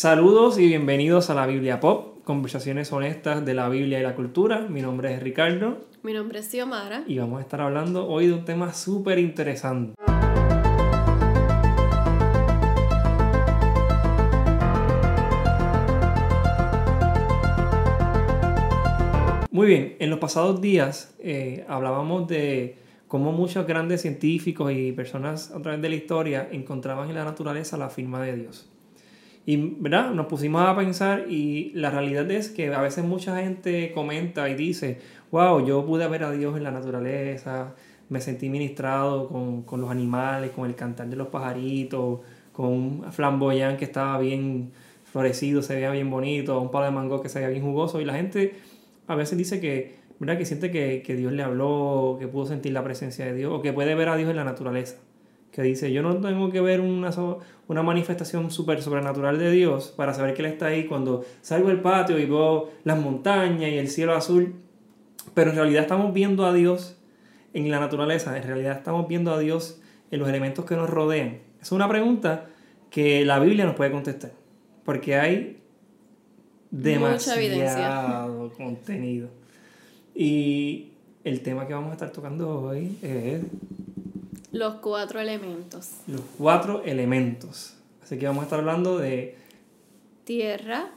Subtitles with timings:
[0.00, 4.60] Saludos y bienvenidos a la Biblia Pop, conversaciones honestas de la Biblia y la cultura.
[4.60, 5.84] Mi nombre es Ricardo.
[6.02, 7.04] Mi nombre es Xiomara.
[7.06, 9.92] Y vamos a estar hablando hoy de un tema súper interesante.
[19.50, 25.50] Muy bien, en los pasados días eh, hablábamos de cómo muchos grandes científicos y personas
[25.50, 28.70] a través de la historia encontraban en la naturaleza la firma de Dios.
[29.46, 30.12] Y ¿verdad?
[30.12, 34.54] nos pusimos a pensar y la realidad es que a veces mucha gente comenta y
[34.54, 34.98] dice,
[35.30, 37.74] wow, yo pude ver a Dios en la naturaleza,
[38.10, 42.20] me sentí ministrado con, con los animales, con el cantar de los pajaritos,
[42.52, 44.72] con un flamboyán que estaba bien
[45.04, 48.04] florecido, se veía bien bonito, un palo de mango que se veía bien jugoso y
[48.04, 48.54] la gente
[49.06, 50.38] a veces dice que, ¿verdad?
[50.38, 53.62] que siente que, que Dios le habló, que pudo sentir la presencia de Dios o
[53.62, 54.96] que puede ver a Dios en la naturaleza
[55.52, 57.10] que dice, yo no tengo que ver una,
[57.66, 61.80] una manifestación súper sobrenatural de Dios para saber que Él está ahí cuando salgo del
[61.80, 64.54] patio y veo las montañas y el cielo azul,
[65.34, 66.96] pero en realidad estamos viendo a Dios
[67.52, 71.38] en la naturaleza, en realidad estamos viendo a Dios en los elementos que nos rodean.
[71.60, 72.46] Es una pregunta
[72.90, 74.32] que la Biblia nos puede contestar,
[74.84, 75.60] porque hay
[76.70, 79.28] demasiado contenido.
[80.14, 80.92] Y
[81.24, 83.42] el tema que vamos a estar tocando hoy es
[84.52, 85.92] los cuatro elementos.
[86.06, 87.76] Los cuatro elementos.
[88.02, 89.36] Así que vamos a estar hablando de...
[90.24, 90.90] Tierra,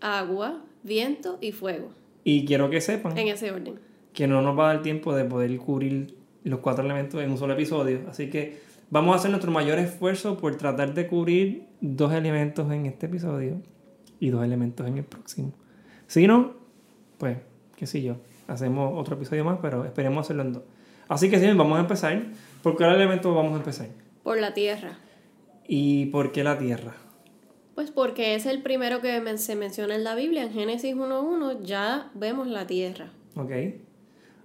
[0.00, 1.90] agua, viento y fuego.
[2.24, 3.16] Y quiero que sepan...
[3.16, 3.78] En ese orden.
[4.12, 7.38] Que no nos va a dar tiempo de poder cubrir los cuatro elementos en un
[7.38, 8.00] solo episodio.
[8.08, 12.86] Así que vamos a hacer nuestro mayor esfuerzo por tratar de cubrir dos elementos en
[12.86, 13.62] este episodio
[14.18, 15.52] y dos elementos en el próximo.
[16.06, 16.54] Si no,
[17.18, 17.38] pues,
[17.76, 20.62] qué sé yo, hacemos otro episodio más, pero esperemos hacerlo en dos.
[21.08, 22.22] Así que sí, vamos a empezar.
[22.62, 23.88] ¿Por qué elemento vamos a empezar?
[24.22, 24.98] Por la tierra.
[25.66, 26.94] ¿Y por qué la tierra?
[27.74, 30.42] Pues porque es el primero que se menciona en la Biblia.
[30.42, 33.12] En Génesis 1.1 ya vemos la tierra.
[33.34, 33.50] Ok.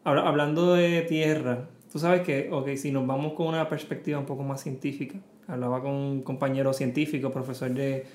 [0.05, 4.25] Ahora, hablando de tierra, tú sabes que, ok, si nos vamos con una perspectiva un
[4.25, 8.05] poco más científica, hablaba con un compañero científico, profesor de,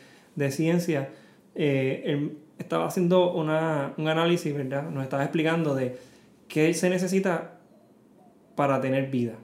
[0.51, 1.11] ciencia,
[1.55, 4.89] eh, él estaba haciendo una, un análisis, ¿verdad?
[4.89, 5.99] Nos estaba explicando de
[6.49, 7.59] qué se necesita
[8.55, 9.35] para tener vida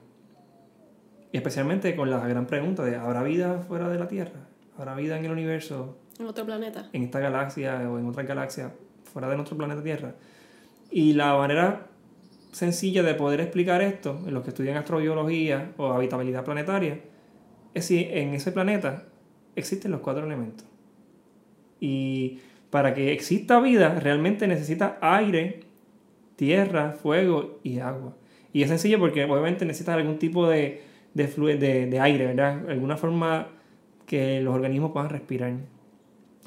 [1.32, 4.48] especialmente con la gran pregunta de ¿habrá vida fuera de la Tierra?
[4.76, 5.98] ¿Habrá vida en el universo?
[6.18, 6.88] En otro planeta.
[6.92, 8.72] En esta galaxia o en otra galaxia
[9.04, 10.14] fuera de nuestro planeta Tierra.
[10.90, 11.86] Y la manera
[12.52, 17.00] sencilla de poder explicar esto, en los que estudian astrobiología o habitabilidad planetaria,
[17.74, 19.04] es si en ese planeta
[19.56, 20.66] existen los cuatro elementos.
[21.80, 25.60] Y para que exista vida, realmente necesita aire,
[26.36, 28.16] tierra, fuego y agua.
[28.52, 30.82] Y es sencillo porque obviamente necesita algún tipo de,
[31.16, 32.68] de, de, aire, ¿verdad?
[32.68, 33.48] Alguna forma
[34.06, 35.52] que los organismos puedan respirar.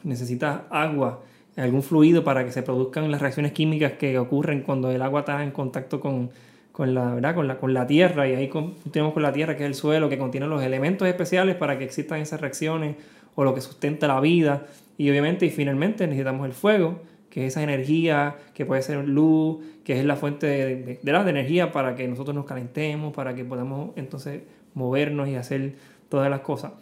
[0.04, 1.24] Necesita agua,
[1.58, 5.44] algún fluido para que se produzcan las reacciones químicas que ocurren cuando el agua está
[5.44, 6.30] en contacto con,
[6.78, 7.36] la, ¿verdad?
[7.36, 8.50] Con, la, con la tierra y ahí
[8.92, 11.84] tenemos con la tierra que es el suelo que contiene los elementos especiales para que
[11.84, 12.96] existan esas reacciones
[13.36, 17.54] o lo que sustenta la vida y obviamente y finalmente necesitamos el fuego que es
[17.54, 21.74] esa energía que puede ser luz que es la fuente de, de, de, de energía
[21.74, 24.44] para que nosotros nos calentemos para que podamos entonces
[24.74, 25.76] movernos y hacer
[26.10, 26.74] todas las cosas.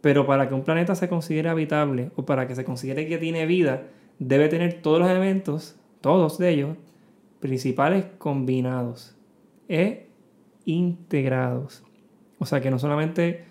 [0.00, 3.46] Pero para que un planeta se considere habitable o para que se considere que tiene
[3.46, 3.84] vida,
[4.18, 6.76] debe tener todos los elementos, todos de ellos,
[7.40, 9.16] principales combinados
[9.68, 10.06] e
[10.64, 11.82] integrados.
[12.38, 13.44] O sea que no solamente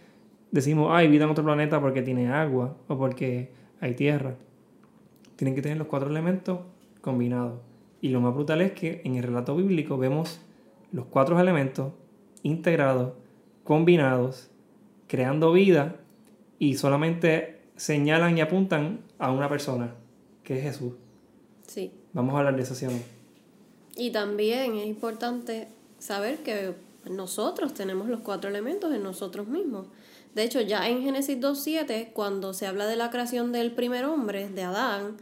[0.52, 4.36] decimos, hay vida en otro planeta porque tiene agua o porque hay tierra.
[5.36, 6.60] Tienen que tener los cuatro elementos
[7.02, 7.60] combinados.
[8.02, 10.42] Y lo más brutal es que en el relato bíblico vemos
[10.92, 11.94] los cuatro elementos
[12.44, 13.14] integrados
[13.63, 14.50] combinados,
[15.07, 15.96] creando vida
[16.59, 19.94] y solamente señalan y apuntan a una persona,
[20.44, 20.94] que es Jesús.
[21.68, 21.91] Sí.
[22.13, 22.85] Vamos a hablar de eso, ¿sí?
[23.96, 25.68] Y también es importante
[26.00, 26.74] saber que
[27.09, 29.88] nosotros tenemos los cuatro elementos en nosotros mismos.
[30.35, 34.50] De hecho, ya en Génesis 2.7, cuando se habla de la creación del primer hombre,
[34.50, 35.18] de Adán,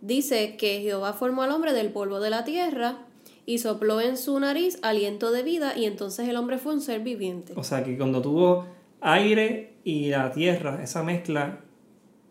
[0.00, 3.06] dice que Jehová formó al hombre del polvo de la tierra
[3.46, 7.00] y sopló en su nariz aliento de vida y entonces el hombre fue un ser
[7.00, 7.52] viviente.
[7.56, 8.66] O sea que cuando tuvo
[9.00, 11.60] aire y la tierra, esa mezcla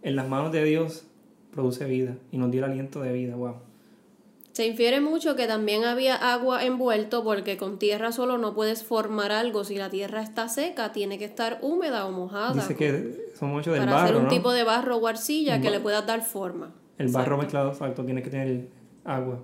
[0.01, 1.05] en las manos de Dios
[1.51, 3.55] produce vida y nos dio el aliento de vida, wow.
[4.53, 9.31] Se infiere mucho que también había agua envuelto porque con tierra solo no puedes formar
[9.31, 9.63] algo.
[9.63, 12.53] Si la tierra está seca, tiene que estar húmeda o mojada.
[12.53, 15.79] Dice que son muchos del para hacer un tipo de barro o arcilla que le
[15.79, 16.73] pueda dar forma.
[16.97, 18.67] El barro mezclado, exacto, tiene que tener
[19.05, 19.41] agua.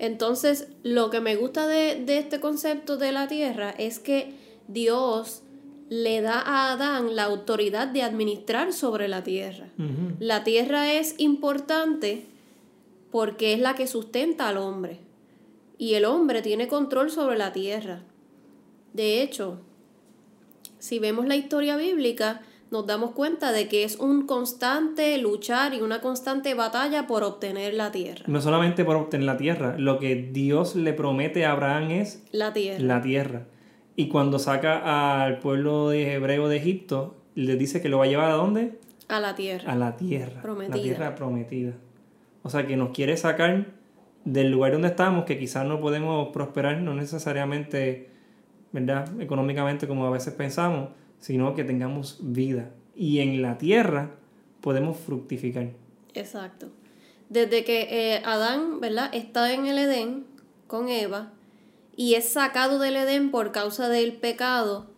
[0.00, 4.32] Entonces, lo que me gusta de, este concepto de la tierra es que
[4.66, 5.42] Dios
[5.90, 9.68] le da a Adán la autoridad de administrar sobre la tierra.
[10.18, 12.24] La tierra es importante
[13.10, 15.00] porque es la que sustenta al hombre.
[15.76, 18.00] Y el hombre tiene control sobre la tierra.
[18.94, 19.58] De hecho,
[20.78, 25.80] si vemos la historia bíblica, nos damos cuenta de que es un constante luchar y
[25.80, 28.24] una constante batalla por obtener la tierra.
[28.26, 32.52] No solamente por obtener la tierra, lo que Dios le promete a Abraham es La
[32.52, 32.84] tierra.
[32.84, 33.46] la tierra.
[33.96, 38.08] Y cuando saca al pueblo de hebreo de Egipto, le dice que lo va a
[38.08, 38.78] llevar a dónde?
[39.08, 39.72] A la tierra.
[39.72, 40.40] A la tierra.
[40.40, 40.76] Prometida.
[40.76, 41.72] La tierra prometida.
[42.42, 43.66] O sea que nos quiere sacar
[44.24, 48.10] del lugar donde estamos, que quizás no podemos prosperar, no necesariamente,
[48.72, 49.20] ¿verdad?
[49.20, 50.90] Económicamente como a veces pensamos,
[51.20, 52.70] sino que tengamos vida.
[52.96, 54.16] Y en la tierra
[54.60, 55.70] podemos fructificar.
[56.14, 56.68] Exacto.
[57.28, 59.14] Desde que eh, Adán, ¿verdad?
[59.14, 60.26] Está en el Edén
[60.66, 61.32] con Eva
[61.96, 64.90] y es sacado del Edén por causa del pecado,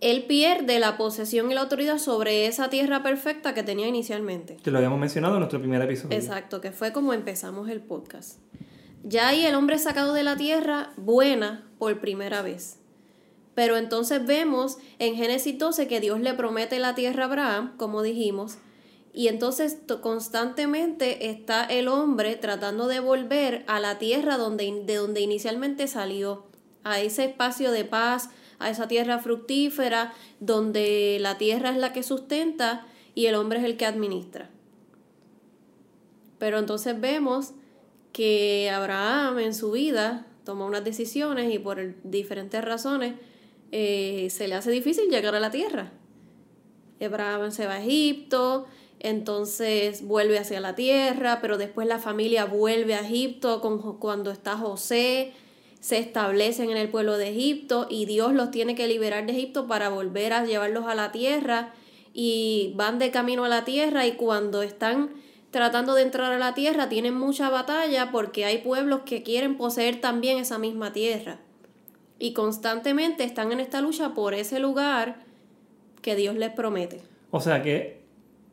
[0.00, 4.56] él pierde la posesión y la autoridad sobre esa tierra perfecta que tenía inicialmente.
[4.62, 6.16] Que lo habíamos mencionado en nuestro primer episodio.
[6.16, 8.38] Exacto, que fue como empezamos el podcast.
[9.02, 12.79] Ya ahí el hombre es sacado de la tierra buena por primera vez.
[13.60, 18.00] Pero entonces vemos en Génesis 12 que Dios le promete la tierra a Abraham, como
[18.00, 18.56] dijimos,
[19.12, 24.94] y entonces to- constantemente está el hombre tratando de volver a la tierra donde, de
[24.94, 26.46] donde inicialmente salió,
[26.84, 28.30] a ese espacio de paz,
[28.60, 33.66] a esa tierra fructífera, donde la tierra es la que sustenta y el hombre es
[33.66, 34.48] el que administra.
[36.38, 37.52] Pero entonces vemos
[38.14, 43.16] que Abraham en su vida toma unas decisiones y por diferentes razones
[43.72, 45.92] eh, se le hace difícil llegar a la tierra.
[47.00, 48.66] Abraham se va a Egipto,
[48.98, 54.56] entonces vuelve hacia la tierra, pero después la familia vuelve a Egipto con, cuando está
[54.56, 55.32] José,
[55.80, 59.66] se establecen en el pueblo de Egipto y Dios los tiene que liberar de Egipto
[59.66, 61.72] para volver a llevarlos a la tierra
[62.12, 65.10] y van de camino a la tierra y cuando están
[65.50, 70.02] tratando de entrar a la tierra tienen mucha batalla porque hay pueblos que quieren poseer
[70.02, 71.40] también esa misma tierra
[72.20, 75.16] y constantemente están en esta lucha por ese lugar
[76.02, 77.00] que Dios les promete.
[77.30, 78.02] O sea que,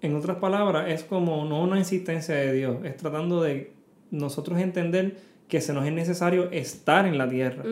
[0.01, 3.73] en otras palabras, es como no una insistencia de Dios, es tratando de
[4.09, 5.17] nosotros entender
[5.49, 7.63] que se nos es necesario estar en la tierra.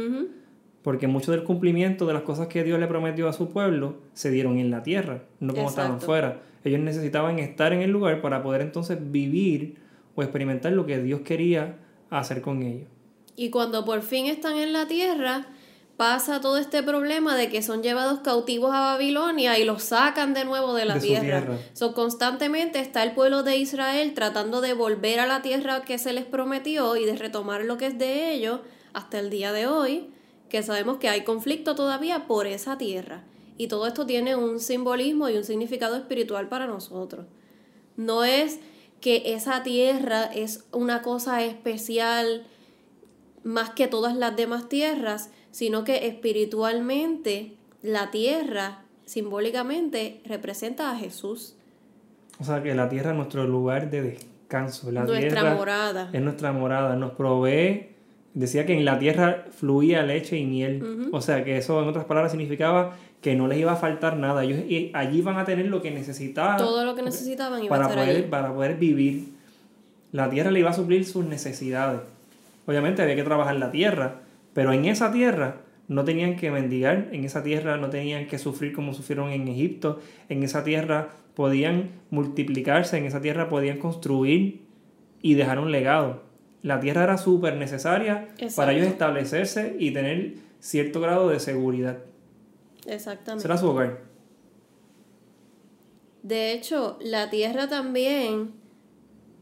[0.82, 4.30] Porque mucho del cumplimiento de las cosas que Dios le prometió a su pueblo se
[4.30, 6.42] dieron en la tierra, no como estaban fuera.
[6.64, 9.78] Ellos necesitaban estar en el lugar para poder entonces vivir
[10.16, 11.78] o experimentar lo que Dios quería
[12.10, 12.88] hacer con ellos.
[13.36, 15.48] Y cuando por fin están en la tierra,
[15.98, 20.44] pasa todo este problema de que son llevados cautivos a Babilonia y los sacan de
[20.44, 21.22] nuevo de la De tierra.
[21.22, 21.58] tierra.
[21.74, 26.12] So, constantemente está el pueblo de Israel tratando de volver a la tierra que se
[26.14, 28.60] les prometió y de retomar lo que es de ellos
[28.94, 30.10] hasta el día de hoy,
[30.50, 33.24] que sabemos que hay conflicto todavía por esa tierra.
[33.58, 37.26] Y todo esto tiene un simbolismo y un significado espiritual para nosotros.
[37.96, 38.60] No es
[39.00, 42.46] que esa tierra es una cosa especial
[43.44, 51.56] más que todas las demás tierras, sino que espiritualmente la tierra simbólicamente representa a Jesús,
[52.38, 54.92] O sea que la tierra es nuestro lugar de descanso.
[54.92, 56.10] La nuestra tierra morada.
[56.12, 57.88] es nuestra morada, nos provee.
[58.34, 61.10] Decía que en la tierra fluía leche y miel.
[61.14, 64.44] O sea que eso, en otras palabras, significaba que no les iba a faltar nada.
[64.44, 64.60] Ellos
[64.94, 68.22] allí van a tener lo que necesitaban Todo lo que necesitaban iba para poder, allí.
[68.24, 69.30] para poder vivir.
[70.12, 72.02] La tierra le iba a suplir sus necesidades.
[72.66, 74.25] Obviamente había que trabajar la tierra,
[74.56, 75.58] pero en esa tierra
[75.90, 80.00] no tenían que mendigar, en esa tierra no tenían que sufrir como sufrieron en Egipto,
[80.30, 84.66] en esa tierra podían multiplicarse, en esa tierra podían construir
[85.22, 86.24] y dejar un legado.
[86.62, 91.98] La tierra era súper necesaria para ellos establecerse y tener cierto grado de seguridad.
[92.88, 93.42] Exactamente.
[93.42, 94.00] Será su hogar.
[96.24, 98.54] De hecho, la tierra también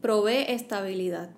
[0.02, 1.30] provee estabilidad.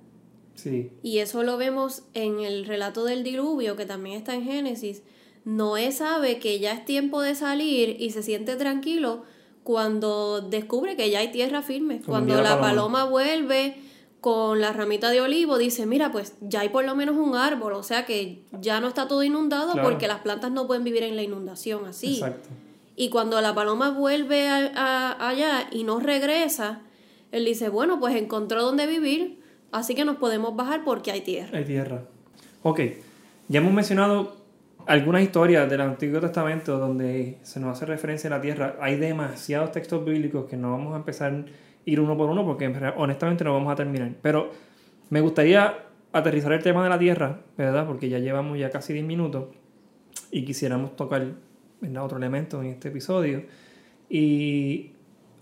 [0.56, 0.90] Sí.
[1.02, 5.02] Y eso lo vemos en el relato del diluvio, que también está en Génesis.
[5.44, 9.22] Noé sabe que ya es tiempo de salir y se siente tranquilo
[9.62, 11.96] cuando descubre que ya hay tierra firme.
[12.00, 13.76] Como Cuando la paloma vuelve
[14.20, 17.75] con la ramita de olivo, dice, mira, pues ya hay por lo menos un árbol,
[17.75, 19.88] o sea que ya no está todo inundado Claro.
[19.88, 22.14] porque las plantas no pueden vivir en la inundación así.
[22.14, 22.48] Exacto.
[22.96, 26.80] Y cuando la paloma vuelve a- a- allá y no regresa,
[27.30, 29.38] él dice, bueno, pues encontró donde vivir,
[29.76, 31.56] así que nos podemos bajar porque hay tierra.
[31.56, 32.02] Hay tierra.
[32.62, 32.80] Ok,
[33.49, 34.37] ya hemos mencionado
[34.87, 38.76] algunas historias del Antiguo Testamento donde se nos hace referencia a la tierra.
[38.80, 41.45] Hay demasiados textos bíblicos que no vamos a empezar a
[41.85, 42.66] ir uno por uno porque
[42.97, 44.12] honestamente no vamos a terminar.
[44.23, 44.50] Pero
[45.11, 45.75] me gustaría
[46.12, 47.87] aterrizar el tema de la tierra, ¿verdad?
[47.87, 49.47] Porque ya llevamos ya casi 10 minutos
[50.30, 51.26] y quisiéramos tocar
[51.80, 52.04] ¿verdad?
[52.04, 53.45] otro elemento en este episodio.
[54.09, 54.92] Y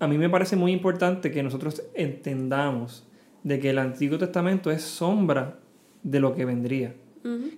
[0.00, 3.06] a mí me parece muy importante que nosotros entendamos
[3.44, 5.58] de que el Antiguo Testamento es sombra
[6.02, 6.94] de lo que vendría.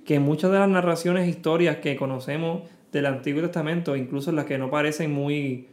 [0.05, 2.63] Que muchas de las narraciones, historias que conocemos
[2.93, 5.67] del Antiguo Testamento, incluso las que no parecen muy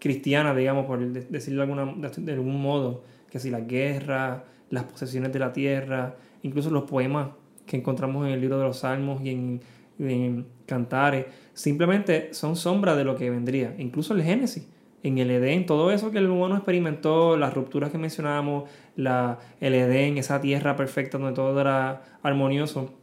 [0.00, 5.32] cristianas, digamos, por decirlo de, alguna, de algún modo, que si la guerra, las posesiones
[5.32, 7.28] de la tierra, incluso los poemas
[7.64, 9.60] que encontramos en el libro de los Salmos y en,
[10.00, 13.76] en Cantares, simplemente son sombra de lo que vendría.
[13.78, 14.66] Incluso el Génesis,
[15.02, 19.74] en el Edén, todo eso que el humano experimentó, las rupturas que mencionábamos, la, el
[19.74, 22.94] Edén, esa tierra perfecta donde todo era armonioso,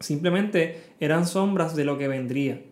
[0.00, 2.62] simplemente eran sombras de lo que vendría,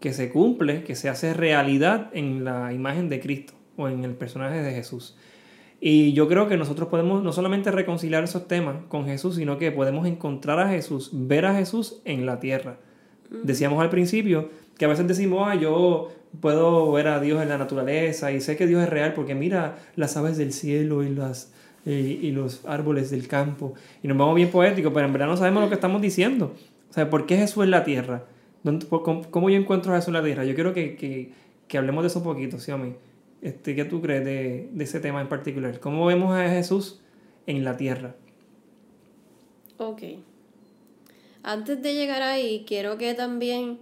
[0.00, 4.14] que se cumple, que se hace realidad en la imagen de Cristo o en el
[4.14, 5.16] personaje de Jesús.
[5.80, 9.72] Y yo creo que nosotros podemos no solamente reconciliar esos temas con Jesús, sino que
[9.72, 12.78] podemos encontrar a Jesús, ver a Jesús en la tierra.
[13.30, 17.58] Decíamos al principio que a veces decimos, ah, yo puedo ver a Dios en la
[17.58, 21.52] naturaleza y sé que Dios es real porque mira las aves del cielo y, las,
[21.84, 23.74] y, los árboles del campo.
[24.02, 26.54] Y nos vamos bien poéticos, pero en verdad no sabemos lo que estamos diciendo.
[26.88, 28.24] O sea, ¿por qué Jesús en la tierra?
[28.90, 30.44] ¿Cómo yo encuentro a Jesús en la tierra?
[30.44, 31.32] Yo quiero que, que,
[31.66, 32.94] que hablemos de eso un poquito, ¿sí, mí?
[33.42, 35.80] Este, ¿Qué tú crees de, de, ese tema en particular?
[35.80, 37.00] ¿Cómo vemos a Jesús
[37.46, 38.14] en la tierra?
[39.78, 40.02] Ok.
[41.42, 43.78] Antes de llegar ahí, quiero que también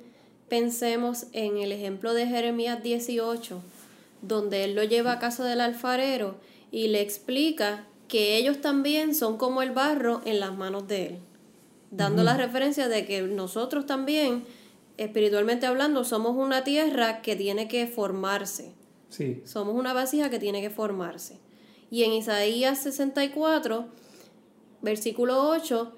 [0.49, 3.61] pensemos en el ejemplo de Jeremías 18,
[4.23, 6.37] donde él lo lleva a casa del alfarero
[6.71, 11.19] y le explica que ellos también son como el barro en las manos de él,
[11.90, 14.45] dando la referencia de que nosotros también,
[14.97, 18.73] espiritualmente hablando, somos una tierra que tiene que formarse.
[19.45, 21.38] Somos una vasija que tiene que formarse.
[21.90, 23.87] Y en Isaías 64,
[24.83, 25.93] versículo 8,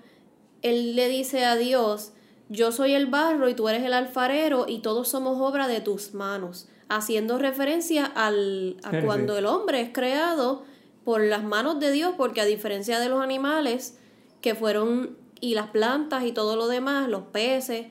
[0.62, 2.12] él le dice a Dios,
[2.50, 6.14] yo soy el barro y tú eres el alfarero y todos somos obra de tus
[6.14, 10.64] manos, haciendo referencia al, a cuando el hombre es creado
[11.04, 13.96] por las manos de Dios, porque a diferencia de los animales
[14.40, 17.86] que fueron, y las plantas y todo lo demás, los peces,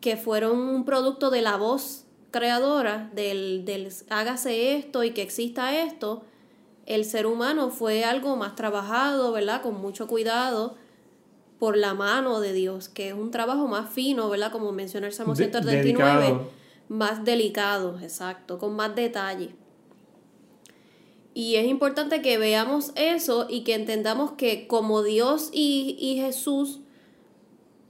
[0.00, 5.76] que fueron un producto de la voz creadora del, del hágase esto y que exista
[5.82, 6.22] esto,
[6.86, 9.60] el ser humano fue algo más trabajado, ¿verdad?
[9.60, 10.76] Con mucho cuidado
[11.58, 14.52] por la mano de Dios, que es un trabajo más fino, ¿verdad?
[14.52, 16.38] Como menciona el Salmo 139,
[16.88, 19.54] más delicado, exacto, con más detalle.
[21.32, 26.80] Y es importante que veamos eso y que entendamos que como Dios y, y Jesús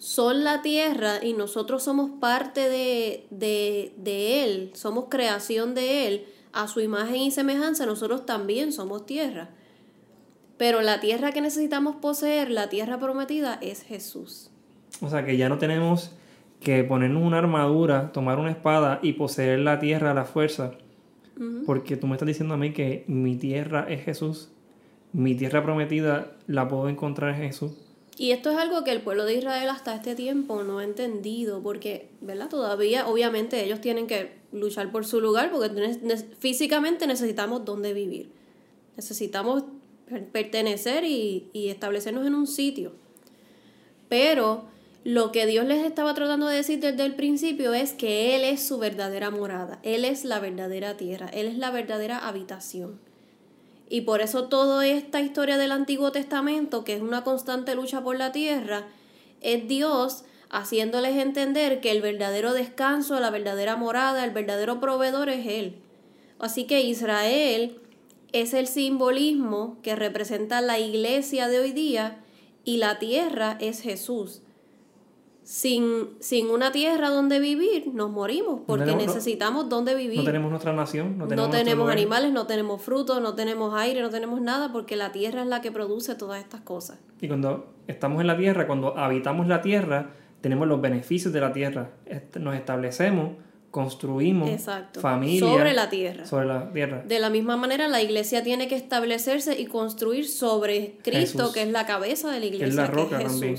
[0.05, 6.69] son la tierra y nosotros somos parte de, de, Él, somos creación de Él, a
[6.69, 9.55] su imagen y semejanza, nosotros también somos tierra.
[10.57, 14.51] Pero la tierra que necesitamos poseer, la tierra prometida, es Jesús.
[15.01, 16.13] O sea que ya no tenemos
[16.61, 20.73] que ponernos una armadura, tomar una espada y poseer la tierra a la fuerza.
[21.67, 24.51] Porque tú me estás diciendo a mí que mi tierra es Jesús,
[25.13, 27.73] mi tierra prometida la puedo encontrar en Jesús.
[28.17, 31.61] Y esto es algo que el pueblo de Israel hasta este tiempo no ha entendido,
[31.61, 32.49] porque, ¿verdad?
[32.49, 35.71] Todavía, obviamente, ellos tienen que luchar por su lugar, porque
[36.39, 38.31] físicamente necesitamos dónde vivir.
[38.97, 39.65] Necesitamos
[40.33, 42.93] pertenecer y, y establecernos en un sitio.
[44.09, 44.65] Pero
[45.05, 48.67] lo que Dios les estaba tratando de decir desde el principio es que Él es
[48.67, 52.99] su verdadera morada, Él es la verdadera tierra, Él es la verdadera habitación.
[53.89, 58.17] Y por eso toda esta historia del Antiguo Testamento, que es una constante lucha por
[58.17, 58.87] la tierra,
[59.43, 65.47] es Dios haciéndoles entender que el verdadero descanso, la verdadera morada, el verdadero proveedor es
[65.47, 65.77] Él.
[66.39, 67.79] Así que Israel
[68.35, 72.23] es el simbolismo que representa la iglesia de hoy día
[72.65, 74.43] y la tierra es Jesús
[75.45, 80.19] sin, sin una tierra donde vivir, nos morimos porque necesitamos donde vivir.
[80.19, 84.01] No tenemos nuestra nación, no tenemos, no tenemos animales, no tenemos frutos, no tenemos aire,
[84.01, 86.99] no tenemos nada porque la tierra es la que produce todas estas cosas.
[87.21, 90.11] Y cuando estamos en la tierra, cuando habitamos la tierra,
[90.41, 91.91] tenemos los beneficios de la tierra.
[92.41, 93.33] Nos establecemos,
[93.75, 94.49] construimos
[95.01, 96.25] familia sobre la tierra.
[96.25, 97.03] Sobre la tierra.
[97.03, 101.69] De la misma manera, la iglesia tiene que establecerse y construir sobre Cristo, que es
[101.73, 102.67] la cabeza de la iglesia.
[102.67, 103.57] Que es la roca también.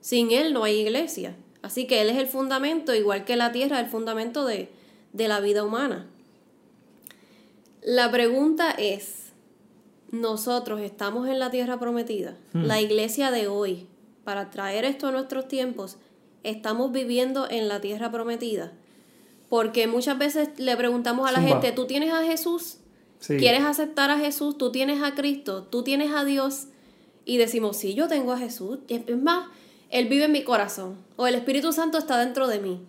[0.00, 1.34] Sin Él no hay iglesia.
[1.60, 4.70] Así que Él es el fundamento, igual que la tierra, el fundamento de,
[5.12, 6.06] la vida humana.
[7.82, 9.32] La pregunta es,
[10.12, 12.62] nosotros estamos en la tierra prometida, hmm.
[12.62, 13.88] la iglesia de hoy,
[14.22, 15.96] para traer esto a nuestros tiempos,
[16.44, 18.72] estamos viviendo en la tierra prometida.
[19.48, 22.78] Porque muchas veces le preguntamos a la gente, ¿tú tienes a Jesús?
[23.26, 24.58] ¿Quieres aceptar a Jesús?
[24.58, 25.64] ¿Tú tienes a Cristo?
[25.64, 26.66] ¿Tú tienes a Dios?
[27.24, 28.78] Y decimos, sí, yo tengo a Jesús.
[28.88, 29.46] Es más,
[29.90, 32.80] él vive en mi corazón o el Espíritu Santo está dentro de mí.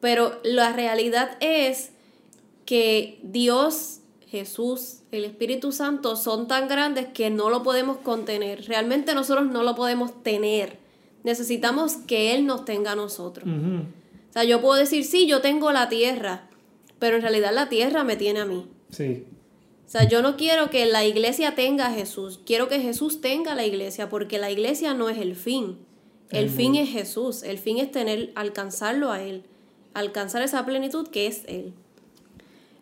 [0.00, 1.90] Pero la realidad es
[2.66, 8.66] que Dios, Jesús, el Espíritu Santo son tan grandes que no lo podemos contener.
[8.66, 10.78] Realmente nosotros no lo podemos tener.
[11.22, 13.48] Necesitamos que Él nos tenga a nosotros.
[14.34, 16.48] O sea, yo puedo decir, sí, yo tengo la tierra,
[16.98, 18.66] pero en realidad la tierra me tiene a mí.
[18.90, 19.26] Sí.
[19.86, 23.54] O sea, yo no quiero que la iglesia tenga a Jesús, quiero que Jesús tenga
[23.54, 25.78] la iglesia, porque la iglesia no es el fin.
[26.30, 29.44] El fin es Jesús, el fin es tener, alcanzarlo a Él,
[29.92, 31.72] alcanzar esa plenitud que es Él.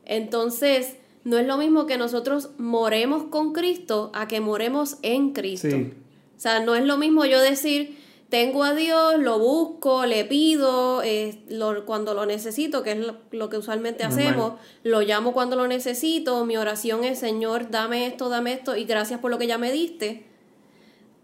[0.07, 5.77] Entonces, no es lo mismo que nosotros moremos con Cristo a que moremos en Cristo.
[5.77, 7.99] O sea, no es lo mismo yo decir,
[8.33, 11.39] tengo a Dios, lo busco, le pido eh,
[11.85, 12.99] cuando lo necesito, que es
[13.31, 18.31] lo, que usualmente hacemos, lo llamo cuando lo necesito, mi oración es, Señor, dame esto,
[18.31, 20.25] dame esto, y gracias por lo que ya me diste,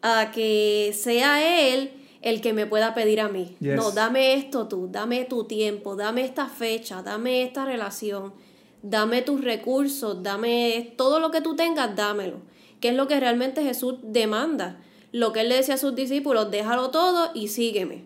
[0.02, 3.56] a que sea Él el que me pueda pedir a mí.
[3.60, 8.34] No, dame esto tú, dame tu tiempo, dame esta fecha, dame esta relación,
[8.82, 12.42] dame tus recursos, dame todo lo que tú tengas, dámelo.
[12.80, 16.50] Que es lo que realmente Jesús demanda lo que él le decía a sus discípulos,
[16.50, 18.04] déjalo todo y sígueme.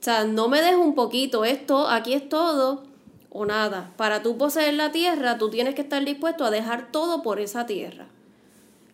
[0.00, 2.84] O sea, no me dejes un poquito, esto, aquí es todo
[3.30, 3.92] o nada.
[3.96, 7.66] Para tú poseer la tierra, tú tienes que estar dispuesto a dejar todo por esa
[7.66, 8.06] tierra.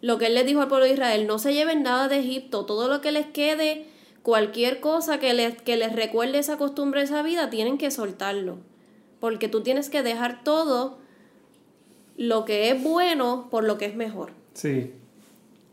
[0.00, 2.64] Lo que él les dijo al pueblo de Israel, no se lleven nada de Egipto,
[2.64, 3.86] todo lo que les quede,
[4.22, 8.58] cualquier cosa que les, que les recuerde esa costumbre, esa vida, tienen que soltarlo.
[9.20, 10.98] Porque tú tienes que dejar todo
[12.16, 14.32] lo que es bueno por lo que es mejor.
[14.54, 14.92] Sí.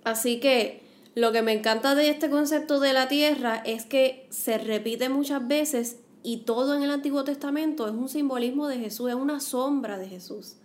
[0.09, 0.81] Así que
[1.15, 5.47] lo que me encanta de este concepto de la tierra es que se repite muchas
[5.47, 9.97] veces y todo en el Antiguo Testamento es un simbolismo de Jesús, es una sombra
[9.97, 10.55] de Jesús.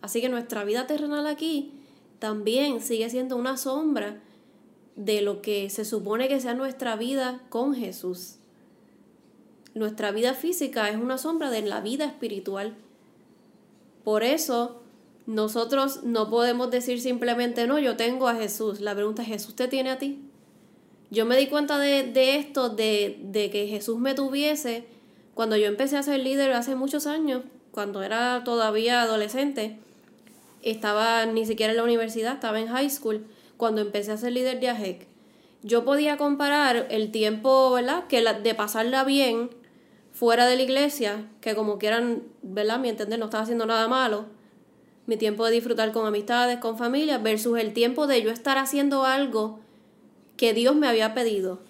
[0.00, 1.72] Así que nuestra vida terrenal aquí
[2.18, 4.20] también sigue siendo una sombra
[4.96, 8.36] de lo que se supone que sea nuestra vida con Jesús.
[9.74, 12.76] Nuestra vida física es una sombra de la vida espiritual.
[14.04, 14.83] Por eso
[15.26, 18.80] nosotros no podemos decir simplemente, no, yo tengo a Jesús.
[18.80, 20.20] La pregunta es, ¿Jesús te tiene a ti?
[21.10, 24.84] Yo me di cuenta de, esto, de, de, que Jesús me tuviese
[25.34, 29.78] cuando yo empecé a ser líder hace muchos años, cuando era todavía adolescente.
[30.62, 34.60] Estaba ni siquiera en la universidad, estaba en high school, cuando empecé a ser líder
[34.60, 35.06] de AJEC.
[35.62, 38.06] Yo podía comparar el tiempo, ¿verdad?
[38.08, 39.50] Que de pasarla bien
[40.12, 42.78] fuera de la iglesia, que como quieran, ¿verdad?
[42.78, 44.26] Mi entender no estaba haciendo nada malo
[45.06, 49.04] mi tiempo de disfrutar con amistades, con familia, versus el tiempo de yo estar haciendo
[49.04, 49.60] algo
[50.36, 51.60] que Dios me había pedido.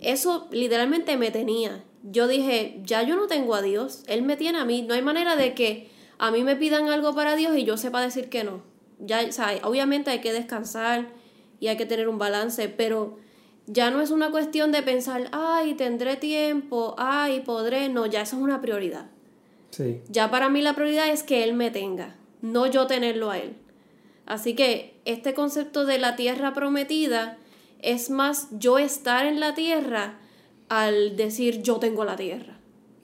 [0.00, 1.84] Eso literalmente me tenía.
[2.02, 4.82] Yo dije, ya yo no tengo a Dios, Él me tiene a mí.
[4.82, 8.00] No hay manera de que a mí me pidan algo para Dios y yo sepa
[8.00, 8.62] decir que no.
[9.00, 9.28] Ya,
[9.62, 11.08] obviamente hay que descansar
[11.60, 13.18] y hay que tener un balance, pero
[13.66, 17.88] ya no es una cuestión de pensar, ay, tendré tiempo, ay, podré.
[17.88, 19.10] No, ya eso es una prioridad.
[20.08, 23.56] Ya para mí la prioridad es que Él me tenga, no yo tenerlo a Él.
[24.26, 27.38] Así que este concepto de la tierra prometida
[27.80, 30.18] es más yo estar en la tierra
[30.68, 32.58] al decir yo tengo la tierra.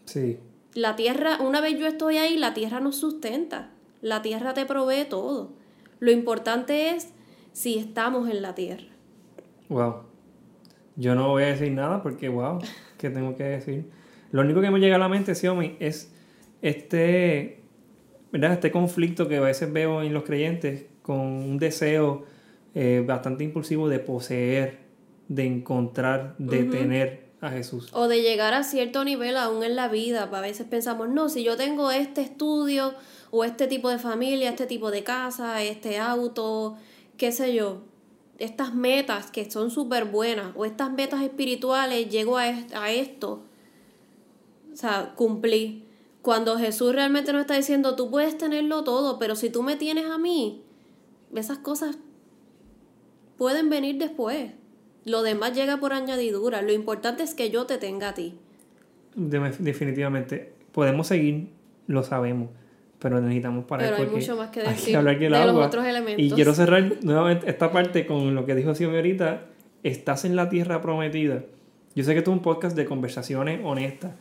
[0.04, 0.38] Sí.
[0.74, 3.70] La tierra, una vez yo estoy ahí, la tierra nos sustenta.
[4.02, 5.52] La tierra te provee todo.
[6.00, 7.10] Lo importante es
[7.52, 8.88] si estamos en la tierra.
[9.68, 10.02] Wow.
[10.96, 12.58] Yo no voy a decir nada porque, wow,
[12.98, 13.90] ¿qué tengo que decir?
[14.30, 16.13] Lo único que me llega a la mente, Xiaomi, es
[16.64, 17.60] este,
[18.32, 18.54] ¿verdad?
[18.54, 22.24] este conflicto que a veces veo en los creyentes con un deseo
[22.74, 24.78] eh, bastante impulsivo de poseer,
[25.28, 27.90] de encontrar, de tener a Jesús.
[27.92, 30.22] O de llegar a cierto nivel aún en la vida.
[30.32, 32.94] A veces pensamos, no, si yo tengo este estudio
[33.30, 36.78] o este tipo de familia, este tipo de casa, este auto,
[37.18, 37.82] qué sé yo,
[38.38, 43.42] estas metas que son súper buenas o estas metas espirituales, llego a, a esto,
[44.72, 45.84] o sea, cumplí.
[46.24, 50.06] Cuando Jesús realmente nos está diciendo, tú puedes tenerlo todo, pero si tú me tienes
[50.06, 50.62] a mí,
[51.34, 51.98] esas cosas
[53.36, 54.52] pueden venir después.
[55.04, 56.62] Lo demás llega por añadidura.
[56.62, 58.38] Lo importante es que yo te tenga a ti.
[59.14, 60.54] definitivamente.
[60.72, 61.50] Podemos seguir,
[61.88, 62.48] lo sabemos,
[63.00, 63.90] pero necesitamos parar.
[63.90, 66.24] Pero hay mucho más que decir de los otros elementos.
[66.24, 69.44] Y quiero cerrar nuevamente esta parte con lo que dijo Xiaomi ahorita.
[69.82, 71.44] Estás en la tierra prometida.
[71.94, 74.12] Yo sé que esto es un podcast de conversaciones honestas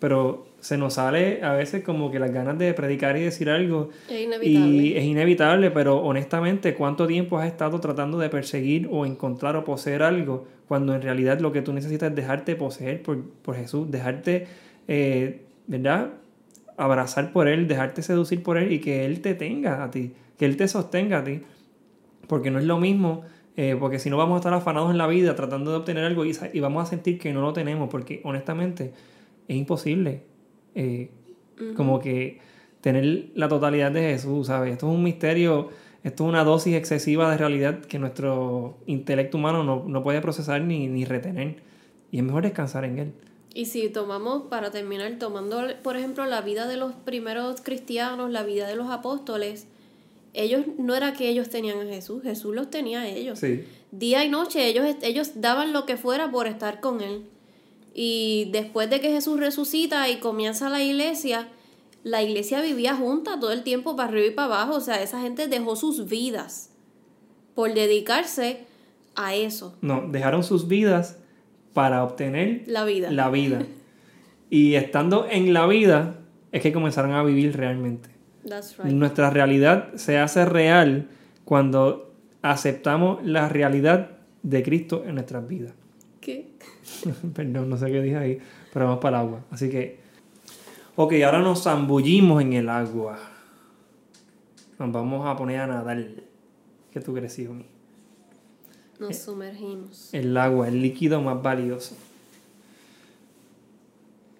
[0.00, 3.90] pero se nos sale a veces como que las ganas de predicar y decir algo.
[4.08, 4.68] Es inevitable.
[4.68, 9.64] Y es inevitable, pero honestamente, ¿cuánto tiempo has estado tratando de perseguir o encontrar o
[9.64, 13.90] poseer algo cuando en realidad lo que tú necesitas es dejarte poseer por, por Jesús,
[13.90, 14.46] dejarte,
[14.86, 16.10] eh, ¿verdad?
[16.76, 20.44] Abrazar por Él, dejarte seducir por Él y que Él te tenga a ti, que
[20.44, 21.40] Él te sostenga a ti.
[22.28, 23.22] Porque no es lo mismo,
[23.56, 26.24] eh, porque si no vamos a estar afanados en la vida tratando de obtener algo
[26.24, 28.92] y, y vamos a sentir que no lo tenemos, porque honestamente
[29.48, 30.29] es imposible.
[30.74, 31.10] Eh,
[31.76, 32.38] como que
[32.80, 34.72] tener la totalidad de Jesús, ¿sabes?
[34.72, 35.68] Esto es un misterio,
[36.02, 40.62] esto es una dosis excesiva de realidad que nuestro intelecto humano no, no puede procesar
[40.62, 41.56] ni, ni retener.
[42.10, 43.12] Y es mejor descansar en Él.
[43.52, 48.44] Y si tomamos, para terminar, tomando, por ejemplo, la vida de los primeros cristianos, la
[48.44, 49.66] vida de los apóstoles,
[50.32, 53.40] ellos no era que ellos tenían a Jesús, Jesús los tenía a ellos.
[53.40, 53.64] Sí.
[53.90, 57.24] Día y noche ellos, ellos daban lo que fuera por estar con Él.
[58.02, 61.48] Y después de que Jesús resucita y comienza la iglesia,
[62.02, 64.76] la iglesia vivía junta todo el tiempo para arriba y para abajo.
[64.76, 66.70] O sea, esa gente dejó sus vidas
[67.54, 68.64] por dedicarse
[69.16, 69.76] a eso.
[69.82, 71.18] No, dejaron sus vidas
[71.74, 73.10] para obtener La vida.
[73.10, 73.66] la vida.
[74.48, 76.20] y estando en la vida
[76.52, 78.08] es que comenzaron a vivir realmente.
[78.48, 78.94] That's right.
[78.94, 81.10] Nuestra realidad se hace real
[81.44, 85.74] cuando aceptamos la realidad de Cristo en nuestras vidas.
[87.34, 88.38] Perdón, no sé qué dije ahí,
[88.72, 89.40] pero vamos para el agua.
[89.50, 90.00] Así que,
[90.96, 93.18] ok, ahora nos zambullimos en el agua.
[94.78, 96.04] Nos vamos a poner a nadar.
[96.90, 97.66] ¿Qué tú crees, hijo mío?
[98.98, 100.12] Nos sumergimos.
[100.12, 101.96] El agua, el líquido más valioso.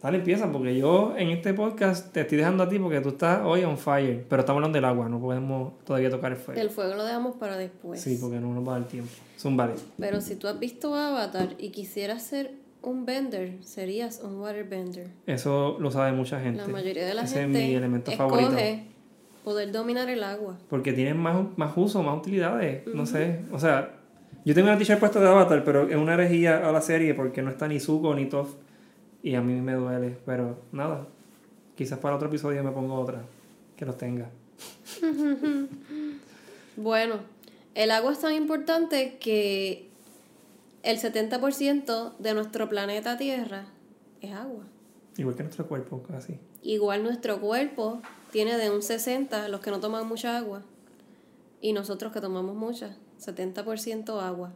[0.02, 3.42] Dale, empieza, porque yo en este podcast te estoy dejando a ti porque tú estás
[3.44, 4.24] hoy on fire.
[4.28, 6.58] Pero estamos hablando del agua, no podemos todavía tocar el fuego.
[6.58, 8.00] El fuego lo dejamos para después.
[8.00, 9.10] Sí, porque no nos va a dar tiempo.
[9.36, 9.74] Son vale.
[9.98, 15.08] Pero si tú has visto Avatar y quisieras ser un bender, serías un waterbender.
[15.26, 16.62] Eso lo sabe mucha gente.
[16.62, 18.82] La mayoría de la Ese gente es mi elemento escoge favorito.
[19.44, 20.56] poder dominar el agua.
[20.70, 22.86] Porque tienen más, más uso, más utilidades.
[22.86, 23.40] No sé.
[23.52, 23.96] O sea,
[24.46, 27.42] yo tengo una t-shirt puesta de Avatar, pero es una herejía a la serie porque
[27.42, 28.54] no está ni Zuko ni Toph.
[29.22, 30.16] Y a mí me duele.
[30.24, 31.06] Pero nada.
[31.76, 33.22] Quizás para otro episodio me pongo otra.
[33.76, 34.30] Que los tenga.
[36.76, 37.16] Bueno,
[37.74, 39.90] el agua es tan importante que
[40.82, 43.66] el 70% de nuestro planeta Tierra
[44.22, 44.64] es agua.
[45.18, 46.38] Igual que nuestro cuerpo, casi.
[46.62, 50.62] Igual nuestro cuerpo tiene de un 60 los que no toman mucha agua
[51.60, 54.52] y nosotros que tomamos mucha, 70% agua.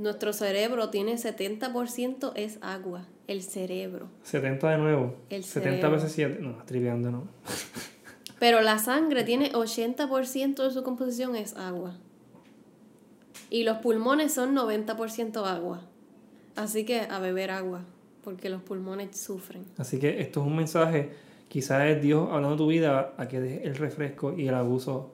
[0.00, 4.08] Nuestro cerebro tiene 70% es agua, el cerebro.
[4.22, 5.14] 70 de nuevo.
[5.28, 5.90] El 70 cerebro.
[5.90, 6.38] veces 7.
[6.40, 7.28] No, triviando no.
[8.38, 11.98] Pero la sangre tiene 80% de su composición es agua.
[13.50, 15.82] Y los pulmones son 90% agua.
[16.56, 17.82] Así que a beber agua,
[18.24, 19.66] porque los pulmones sufren.
[19.76, 21.10] Así que esto es un mensaje.
[21.48, 25.12] Quizás es Dios hablando de tu vida a que dejes el refresco y el abuso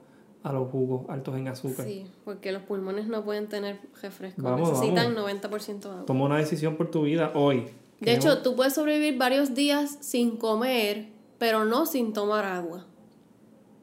[0.49, 1.85] a los jugos altos en azúcar.
[1.85, 6.05] Sí, porque los pulmones no pueden tener refresco, Vamos, necesitan 90% agua.
[6.05, 7.65] Toma una decisión por tu vida hoy.
[7.99, 11.07] De hecho, tú puedes sobrevivir varios días sin comer,
[11.37, 12.85] pero no sin tomar agua.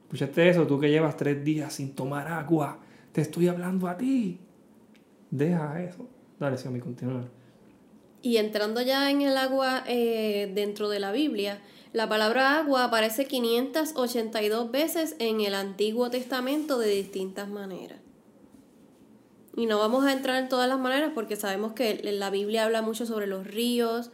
[0.05, 0.67] ¿Escuchaste eso?
[0.67, 2.79] Tú que llevas tres días sin tomar agua.
[3.13, 4.39] Te estoy hablando a ti.
[5.31, 6.07] Deja eso.
[6.39, 7.25] Dale, Xiaomi, continúa.
[8.23, 11.61] Y entrando ya en el agua eh, dentro de la Biblia,
[11.95, 18.01] la palabra agua aparece 582 veces en el Antiguo Testamento de distintas maneras.
[19.55, 22.83] Y no vamos a entrar en todas las maneras porque sabemos que la Biblia habla
[22.83, 24.11] mucho sobre los ríos,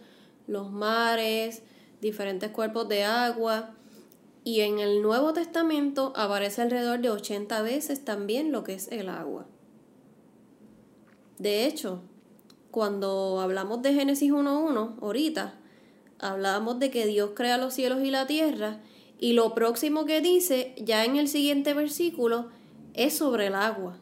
[0.46, 1.62] los mares,
[2.02, 3.70] diferentes cuerpos de agua.
[4.44, 9.08] Y en el Nuevo Testamento aparece alrededor de 80 veces también lo que es el
[9.08, 9.46] agua.
[11.38, 12.02] De hecho,
[12.70, 15.59] cuando hablamos de Génesis 1.1, ahorita,
[16.20, 18.78] hablábamos de que Dios crea los cielos y la tierra,
[19.18, 22.48] y lo próximo que dice, ya en el siguiente versículo,
[22.94, 23.98] es sobre el agua.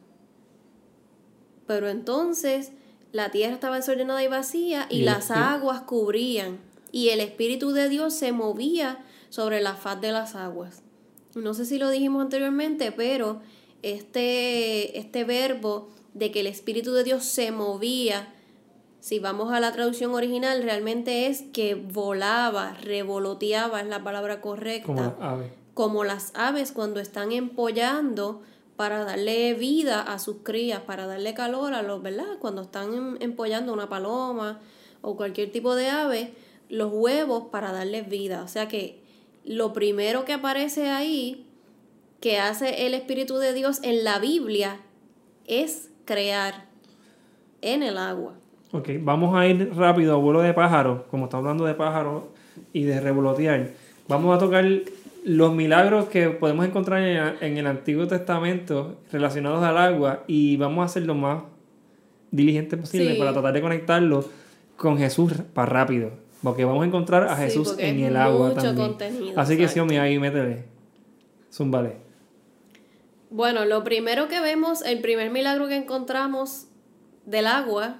[1.67, 2.73] Pero entonces
[3.13, 6.59] la tierra estaba desordenada y vacía y, Y las aguas cubrían,
[6.93, 10.83] y el Espíritu de Dios se movía sobre la faz de las aguas.
[11.35, 13.41] No sé si lo dijimos anteriormente, pero
[13.83, 18.35] este, este verbo de que el Espíritu de Dios se movía,
[19.09, 24.87] si vamos a la traducción original, realmente es que volaba, revoloteaba, es la palabra correcta
[24.87, 25.53] Como las aves.
[25.73, 28.42] como las aves cuando están empollando
[28.77, 32.38] para darle vida a sus crías, para darle calor a los, ¿verdad?
[32.38, 34.61] Cuando están em- empollando una paloma
[35.01, 36.35] o cualquier tipo de ave,
[36.68, 38.42] los huevos para darles vida.
[38.42, 39.01] O sea que
[39.42, 41.47] lo primero que aparece ahí,
[42.21, 44.83] que hace el Espíritu de Dios en la Biblia,
[45.47, 46.66] es crear
[47.62, 48.35] en el agua.
[48.73, 52.25] Ok, vamos a ir rápido a vuelo de pájaro, como está hablando de pájaros
[52.73, 53.71] y de revolotear.
[54.09, 54.65] Vamos a tocar
[55.25, 57.03] los milagros que podemos encontrar
[57.41, 61.43] en, el Antiguo Testamento relacionados al agua y vamos a ser lo más
[62.31, 63.19] diligente posible Sí.
[63.19, 64.25] para tratar de conectarlo
[64.77, 66.11] con Jesús para rápido.
[66.43, 68.95] Porque vamos a encontrar a Jesús en el agua también.
[69.37, 70.65] Así que sí, ahí métele.
[71.53, 71.97] Zúmbale.
[73.31, 76.69] Bueno, lo primero que vemos, el primer milagro que encontramos
[77.27, 77.97] del agua,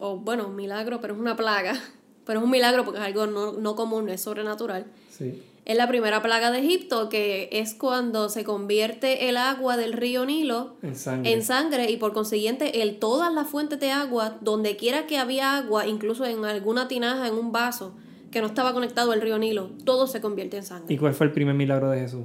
[0.00, 1.74] o bueno, milagro, pero es una plaga,
[2.26, 4.86] pero es un milagro porque es algo no, no común, no es sobrenatural.
[5.10, 5.42] Sí.
[5.66, 10.24] Es la primera plaga de Egipto, que es cuando se convierte el agua del río
[10.24, 11.32] Nilo En sangre.
[11.32, 15.56] en sangre y por consiguiente el, todas las fuentes de agua, donde quiera que había
[15.56, 17.92] agua, incluso en alguna tinaja, en un vaso
[18.32, 20.92] que no estaba conectado al río Nilo, todo se convierte en sangre.
[20.94, 22.24] ¿Y cuál fue el primer milagro de Jesús?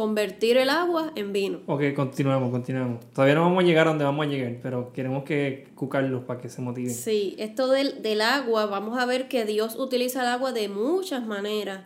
[0.00, 1.60] Convertir el agua en vino.
[1.66, 3.04] Ok, continuamos, continuamos.
[3.12, 6.40] Todavía no vamos a llegar a donde vamos a llegar, pero queremos que cucarlos para
[6.40, 6.94] que se motiven.
[6.94, 11.26] Sí, esto del, del agua, vamos a ver que Dios utiliza el agua de muchas
[11.26, 11.82] maneras.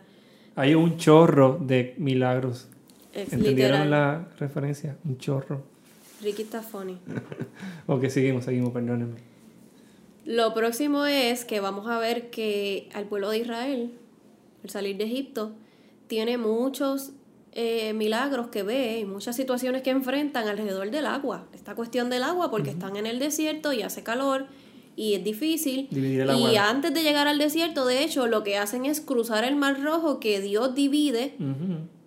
[0.55, 2.69] Hay un chorro de milagros.
[3.11, 3.91] Es ¿Entendieron literal.
[3.91, 4.95] la referencia?
[5.03, 5.63] Un chorro.
[6.21, 6.97] Ricky está funny.
[7.87, 9.17] Ok, seguimos, seguimos, perdónenme.
[10.23, 13.91] Lo próximo es que vamos a ver que al pueblo de Israel,
[14.63, 15.51] al salir de Egipto,
[16.07, 17.11] tiene muchos
[17.57, 21.47] eh, milagros que ve y muchas situaciones que enfrentan alrededor del agua.
[21.53, 24.47] Esta cuestión del agua, porque están en el desierto y hace calor
[24.97, 25.87] y es difícil.
[25.89, 29.45] Dividir el y antes de llegar al desierto, de hecho, lo que hacen es cruzar
[29.45, 31.35] el mar rojo que Dios divide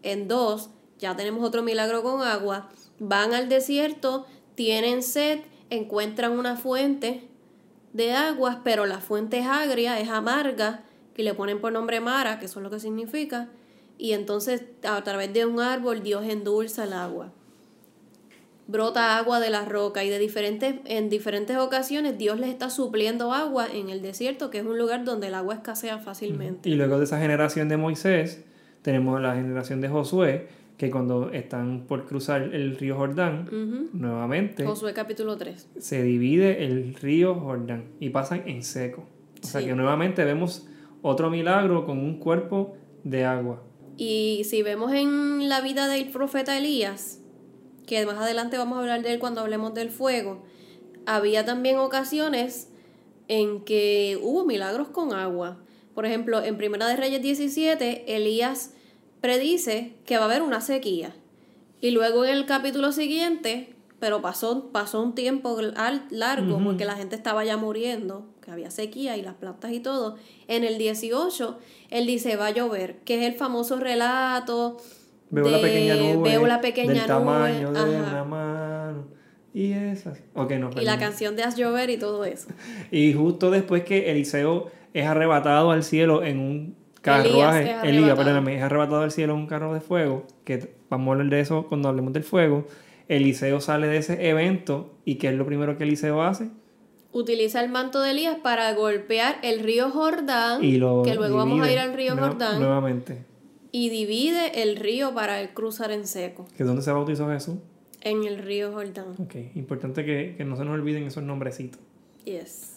[0.02, 6.56] en dos, ya tenemos otro milagro con agua, van al desierto, tienen sed, encuentran una
[6.56, 7.22] fuente
[7.92, 10.84] de aguas, pero la fuente es agria, es amarga,
[11.16, 13.48] y le ponen por nombre Mara, que eso es lo que significa,
[13.98, 17.32] y entonces a través de un árbol Dios endulza el agua.
[18.68, 23.32] Brota agua de la roca y de diferentes, en diferentes ocasiones Dios les está supliendo
[23.32, 26.68] agua en el desierto, que es un lugar donde el agua escasea fácilmente.
[26.68, 28.44] Y luego de esa generación de Moisés,
[28.82, 34.92] tenemos la generación de Josué, que cuando están por cruzar el río Jordán, nuevamente Josué
[34.92, 35.70] capítulo 3.
[35.78, 39.08] se divide el río Jordán y pasan en seco.
[39.42, 40.68] O sea que nuevamente vemos
[41.02, 43.62] otro milagro con un cuerpo de agua.
[43.98, 47.18] Y si vemos en la vida del profeta Elías,
[47.84, 50.44] que más adelante vamos a hablar de él cuando hablemos del fuego,
[51.04, 52.68] había también ocasiones
[53.26, 55.58] en que hubo milagros con agua.
[55.96, 58.72] Por ejemplo, en Primera de Reyes 17, Elías
[59.20, 61.16] predice que va a haber una sequía.
[61.80, 65.58] Y luego en el capítulo siguiente, pero pasó, pasó un tiempo
[66.10, 70.16] largo porque la gente estaba ya muriendo, había sequía y las plantas y todo.
[70.46, 71.58] En el 18,
[71.90, 74.78] él dice, va a llover, que es el famoso relato.
[75.30, 76.30] Veo la pequeña nube.
[76.30, 77.08] Veo la pequeña del nube.
[77.08, 77.88] tamaño de ajá.
[77.88, 79.18] una mano.
[79.54, 80.22] Y esas.
[80.34, 82.48] Ok, no, Y la canción de Haz llover y todo eso.
[82.90, 88.62] Y justo después que Eliseo es arrebatado al cielo en un carruaje, Elías perdóname, es
[88.62, 91.88] arrebatado al cielo en un carro de fuego, que vamos a hablar de eso cuando
[91.88, 92.66] hablemos del fuego.
[93.08, 96.50] Eliseo sale de ese evento y ¿qué es lo primero que Eliseo hace?
[97.12, 101.60] Utiliza el manto de Elías para golpear el río Jordán, Y lo que luego vamos
[101.66, 103.24] a ir al río Jordán, Nuevamente.
[103.72, 107.56] y divide el río para él cruzar en seco, ¿Que dónde se bautizó Jesús?
[108.02, 109.14] en el río Jordán.
[109.18, 111.80] Ok, importante que, que no se nos olviden esos nombrecitos.
[112.24, 112.74] Yes.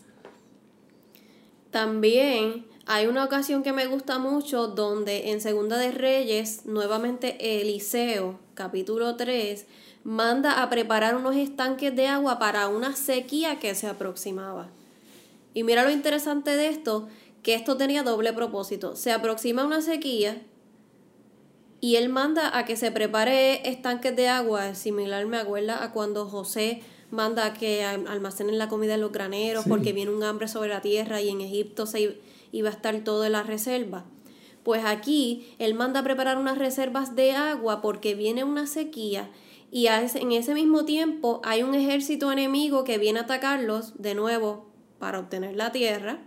[1.69, 8.39] También hay una ocasión que me gusta mucho donde en Segunda de Reyes, nuevamente Eliseo,
[8.55, 9.65] capítulo 3,
[10.03, 14.69] manda a preparar unos estanques de agua para una sequía que se aproximaba.
[15.53, 17.07] Y mira lo interesante de esto,
[17.43, 18.95] que esto tenía doble propósito.
[18.95, 20.41] Se aproxima una sequía
[21.79, 26.27] y él manda a que se prepare estanques de agua, similar me acuerda a cuando
[26.27, 29.69] José manda a que al- almacenen la comida en los graneros Sí.
[29.69, 32.17] porque viene un hambre sobre la tierra y en Egipto se
[32.51, 34.05] iba a estar todo en la reserva.
[34.63, 39.29] Pues aquí él manda a preparar unas reservas de agua porque viene una sequía
[39.71, 44.65] y en ese mismo tiempo hay un ejército enemigo que viene a atacarlos de nuevo
[44.99, 46.19] para obtener la tierra.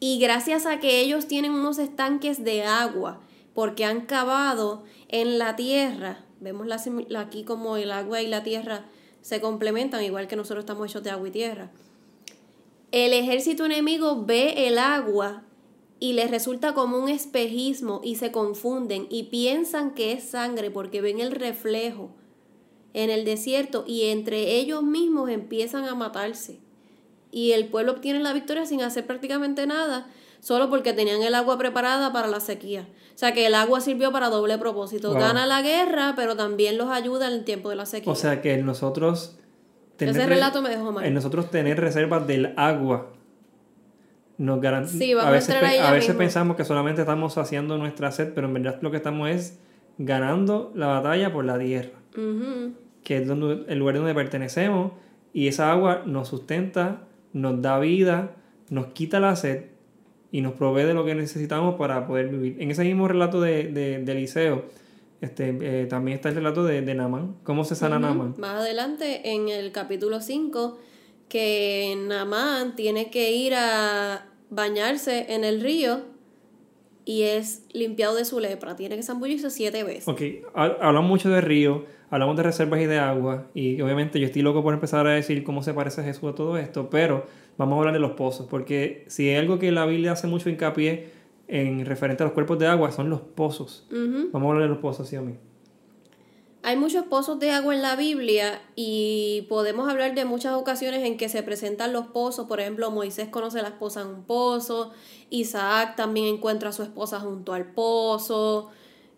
[0.00, 3.20] Y gracias a que ellos tienen unos estanques de agua,
[3.54, 8.84] porque han cavado en la tierra, vemos la- aquí como el agua y la tierra
[9.22, 11.70] se complementan, igual que nosotros estamos hechos de agua y tierra.
[12.90, 15.44] El ejército enemigo ve el agua
[16.00, 21.00] y les resulta como un espejismo y se confunden y piensan que es sangre porque
[21.00, 22.10] ven el reflejo
[22.94, 26.58] en el desierto y entre ellos mismos empiezan a matarse.
[27.30, 30.06] Y el pueblo obtiene la victoria sin hacer prácticamente nada,
[30.40, 32.88] solo porque tenían el agua preparada para la sequía.
[33.14, 35.10] O sea que el agua sirvió para doble propósito.
[35.10, 35.20] Wow.
[35.20, 38.12] Gana la guerra, pero también los ayuda en el tiempo de la sequía.
[38.12, 39.36] O sea que nosotros...
[39.98, 41.04] Ese re- relato me dejó mal.
[41.04, 43.12] En nosotros tener reservas del agua
[44.38, 44.98] nos garantiza.
[44.98, 46.18] Sí, a veces, a mismo.
[46.18, 49.58] pensamos que solamente estamos saciando nuestra sed, pero en verdad lo que estamos es
[49.98, 52.72] ganando la batalla por la tierra, Ujú.
[53.04, 54.92] Que es donde, el lugar donde pertenecemos,
[55.32, 58.34] y esa agua nos sustenta, nos da vida,
[58.70, 59.66] nos quita la sed
[60.32, 62.56] y nos provee de lo que necesitamos para poder vivir.
[62.60, 64.64] En ese mismo relato de, de, de Eliseo,
[65.20, 67.36] este, eh, también está el relato de, de Naamán.
[67.44, 68.34] ¿Cómo se sana Naamán?
[68.38, 70.78] Más adelante, en el capítulo 5,
[71.28, 76.00] que Namán tiene que ir a bañarse en el río
[77.04, 78.76] y es limpiado de su lepra.
[78.76, 80.08] Tiene que zambullirse siete veces.
[80.08, 80.20] Ok,
[80.54, 84.42] ha- hablamos mucho de río, hablamos de reservas y de agua, y obviamente yo estoy
[84.42, 87.26] loco por empezar a decir cómo se parece a Jesús a todo esto, pero
[87.58, 90.48] vamos a hablar de los pozos, porque si hay algo que la Biblia hace mucho
[90.48, 91.10] hincapié
[91.48, 93.88] en referente a los cuerpos de agua, son los pozos.
[93.90, 95.34] Vamos a hablar de los pozos, sí a mí.
[96.62, 101.16] Hay muchos pozos de agua en la Biblia y podemos hablar de muchas ocasiones en
[101.16, 102.46] que se presentan los pozos.
[102.46, 104.92] Por ejemplo, Moisés conoce a la esposa en un pozo,
[105.30, 108.70] Isaac también encuentra a su esposa junto al pozo,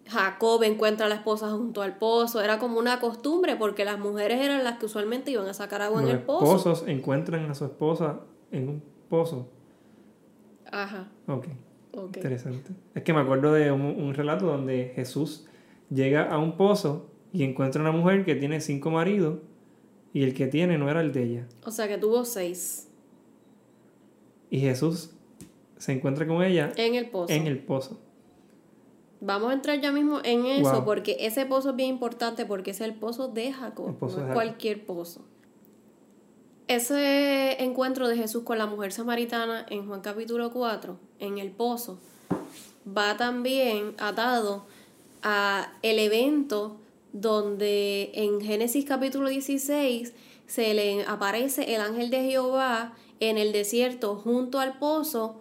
[0.09, 2.41] Jacob encuentra a la esposa junto al pozo.
[2.43, 6.01] Era como una costumbre porque las mujeres eran las que usualmente iban a sacar agua
[6.01, 6.57] en Los el pozo.
[6.57, 8.21] esposos encuentran a su esposa
[8.53, 9.49] en un pozo.
[10.71, 11.47] Ajá, Ok,
[11.93, 12.17] ok.
[12.17, 12.71] interesante.
[12.95, 15.47] Es que me acuerdo de un, un relato donde Jesús
[15.91, 19.39] llega a un pozo y encuentra una mujer que tiene cinco maridos
[20.13, 21.47] y el que tiene no era el de ella.
[21.65, 22.89] O sea que tuvo seis
[24.51, 25.11] Y Jesús
[25.77, 27.33] se encuentra con ella en el pozo.
[27.33, 28.01] en el pozo.
[29.27, 30.85] Vamos a entrar ya mismo en eso Wow.
[30.85, 34.31] porque ese pozo es bien importante porque es el pozo de Jacob, pozo no de
[34.31, 35.23] es cualquier pozo.
[36.69, 41.99] Ese encuentro de Jesús con la mujer samaritana en Juan capítulo 4, en el pozo,
[42.87, 44.65] va también atado
[45.25, 46.77] a el evento
[47.13, 50.13] donde en Génesis capítulo 16
[50.47, 55.41] se le aparece el ángel de Jehová en el desierto junto al pozo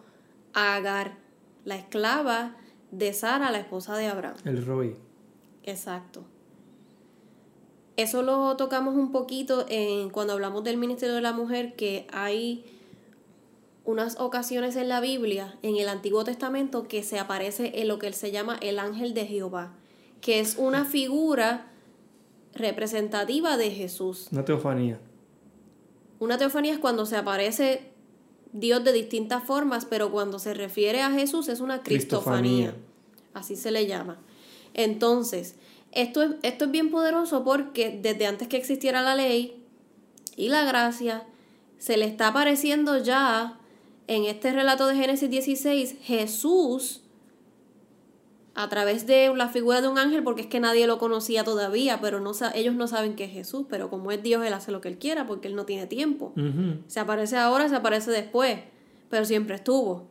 [0.53, 1.17] a Agar,
[1.65, 2.55] la esclava
[2.91, 4.37] de Sara, la esposa de Abraham.
[4.45, 4.95] El Roy.
[5.63, 6.23] Exacto.
[7.97, 12.65] Eso lo tocamos un poquito en, cuando hablamos del ministerio de la mujer, que hay
[13.85, 18.11] unas ocasiones en la Biblia, en el Antiguo Testamento, que se aparece en lo que
[18.11, 19.73] se llama el ángel de Jehová,
[20.19, 21.67] que es una figura
[22.53, 24.27] representativa de Jesús.
[24.31, 24.99] Una teofanía.
[26.19, 27.94] Una teofanía es cuando se aparece
[28.57, 32.71] Dios de distintas formas, pero cuando se refiere a Jesús es una cristofanía.
[32.71, 32.75] Cristofanía.
[33.33, 34.17] Así se le llama.
[34.73, 35.55] Entonces,
[35.91, 39.61] esto es, esto es bien poderoso porque desde antes que existiera la ley
[40.37, 41.25] y la gracia,
[41.77, 43.59] se le está apareciendo ya
[44.07, 47.01] en este relato de Génesis 16 Jesús
[48.55, 51.99] a través de la figura de un ángel, porque es que nadie lo conocía todavía,
[51.99, 54.79] pero no ellos no saben que es Jesús, pero como es Dios, Él hace lo
[54.79, 56.33] que Él quiera, porque Él no tiene tiempo.
[56.87, 58.59] Se aparece ahora, se aparece después,
[59.09, 60.07] pero siempre estuvo.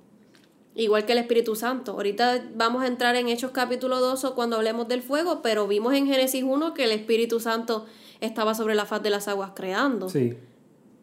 [0.74, 1.92] Igual que el Espíritu Santo.
[1.92, 5.94] Ahorita vamos a entrar en Hechos capítulo 2 o cuando hablemos del fuego, pero vimos
[5.94, 7.86] en Génesis 1 que el Espíritu Santo
[8.20, 10.10] estaba sobre la faz de las aguas creando.
[10.10, 10.36] Sí.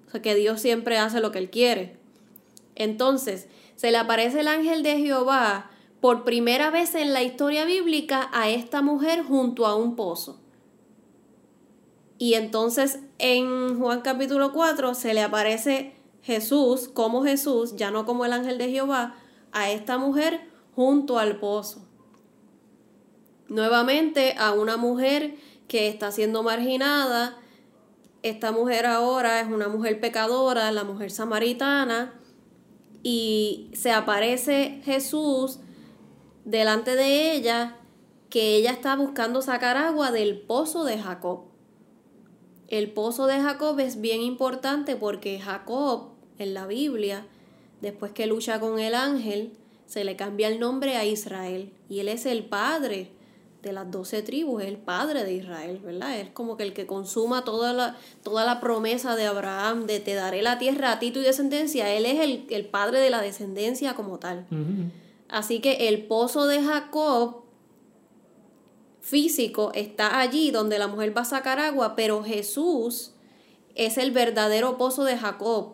[0.08, 1.96] O sea que Dios siempre hace lo que Él quiere.
[2.76, 5.72] Entonces, se le aparece el ángel de Jehová
[6.02, 10.42] por primera vez en la historia bíblica a esta mujer junto a un pozo.
[12.18, 18.26] Y entonces en Juan capítulo 4 se le aparece Jesús como Jesús, ya no como
[18.26, 19.16] el ángel de Jehová,
[19.52, 20.42] a esta mujer
[20.76, 21.88] junto al pozo.
[23.48, 25.36] Nuevamente a una mujer
[25.68, 27.38] que está siendo marginada,
[28.24, 32.20] esta mujer ahora es una mujer pecadora, la mujer samaritana,
[33.04, 35.60] y se aparece Jesús
[36.46, 37.78] delante de ella,
[38.30, 41.42] que ella está buscando sacar agua del pozo de Jacob.
[42.68, 47.26] El pozo de Jacob es bien importante porque Jacob en la Biblia,
[47.82, 49.54] después que lucha con el ángel,
[49.86, 53.12] se le cambia el nombre a Israel y él es el padre
[53.62, 56.20] de las doce tribus, es el padre de Israel, ¿verdad?
[56.20, 60.16] Es como que el que consuma toda la, toda la promesa de Abraham, de te
[60.16, 63.94] daré la tierra a ti tu descendencia, él es el, el padre de la descendencia
[63.94, 64.48] como tal.
[65.32, 67.44] Así que el pozo de Jacob
[69.00, 73.14] físico está allí donde la mujer va a sacar agua, pero Jesús
[73.76, 75.74] es el verdadero pozo de Jacob.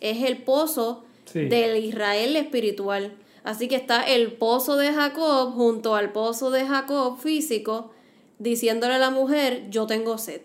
[0.00, 1.40] Es el pozo Sí.
[1.46, 3.16] del Israel espiritual.
[3.44, 7.90] Así que está el pozo de Jacob junto al pozo de Jacob físico,
[8.38, 10.42] diciéndole a la mujer, yo tengo sed.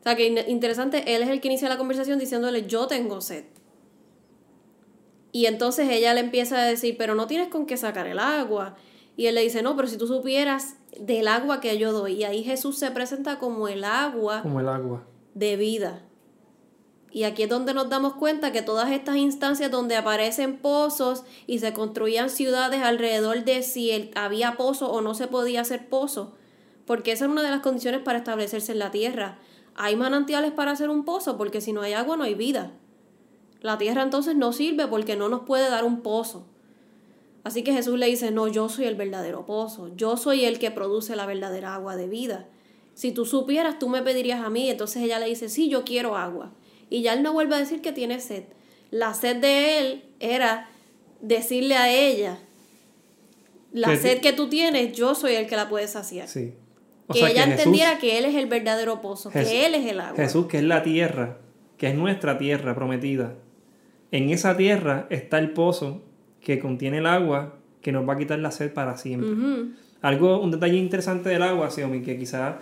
[0.00, 3.20] O sea que in- interesante, él es el que inicia la conversación diciéndole, yo tengo
[3.20, 3.44] sed.
[5.32, 8.76] Y entonces ella le empieza a decir, pero no tienes con qué sacar el agua.
[9.16, 12.14] Y él le dice, no, pero si tú supieras del agua que yo doy.
[12.14, 15.04] Y ahí Jesús se presenta como el agua Como el agua.
[15.34, 16.02] de vida.
[17.12, 21.58] Y aquí es donde nos damos cuenta que todas estas instancias donde aparecen pozos y
[21.58, 26.34] se construían ciudades alrededor de si había pozo o no se podía hacer pozo,
[26.86, 29.38] porque esa es una de las condiciones para establecerse en la tierra.
[29.74, 32.72] Hay manantiales para hacer un pozo, porque si no hay agua no hay vida.
[33.60, 36.46] La tierra entonces no sirve porque no nos puede dar un pozo.
[37.44, 40.70] Así que Jesús le dice, no, yo soy el verdadero pozo, yo soy el que
[40.70, 42.46] produce la verdadera agua de vida.
[42.94, 44.68] Si tú supieras, tú me pedirías a mí.
[44.68, 46.52] Entonces ella le dice, sí, yo quiero agua.
[46.90, 48.44] Y ya él no vuelve a decir que tiene sed.
[48.90, 50.68] La sed de él era
[51.20, 52.38] decirle a ella,
[53.72, 56.28] la sed que tú tienes, yo soy el que la puede saciar.
[56.28, 56.54] Sí.
[57.12, 60.16] que ella entendiera que Él es el verdadero pozo, que Él es el agua.
[60.16, 61.38] Jesús, que es la tierra,
[61.76, 63.34] que es nuestra tierra prometida.
[64.12, 66.02] En esa tierra está el pozo
[66.40, 69.30] que contiene el agua que nos va a quitar la sed para siempre.
[70.02, 72.56] Algo, un detalle interesante del agua, Xiaomi, que quizás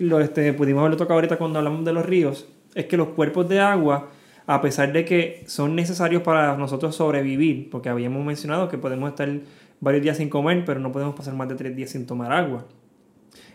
[0.00, 3.48] lo este, pudimos haberlo tocado ahorita cuando hablamos de los ríos, es que los cuerpos
[3.48, 4.10] de agua,
[4.46, 9.28] a pesar de que son necesarios para nosotros sobrevivir, porque habíamos mencionado que podemos estar
[9.80, 12.66] varios días sin comer, pero no podemos pasar más de tres días sin tomar agua.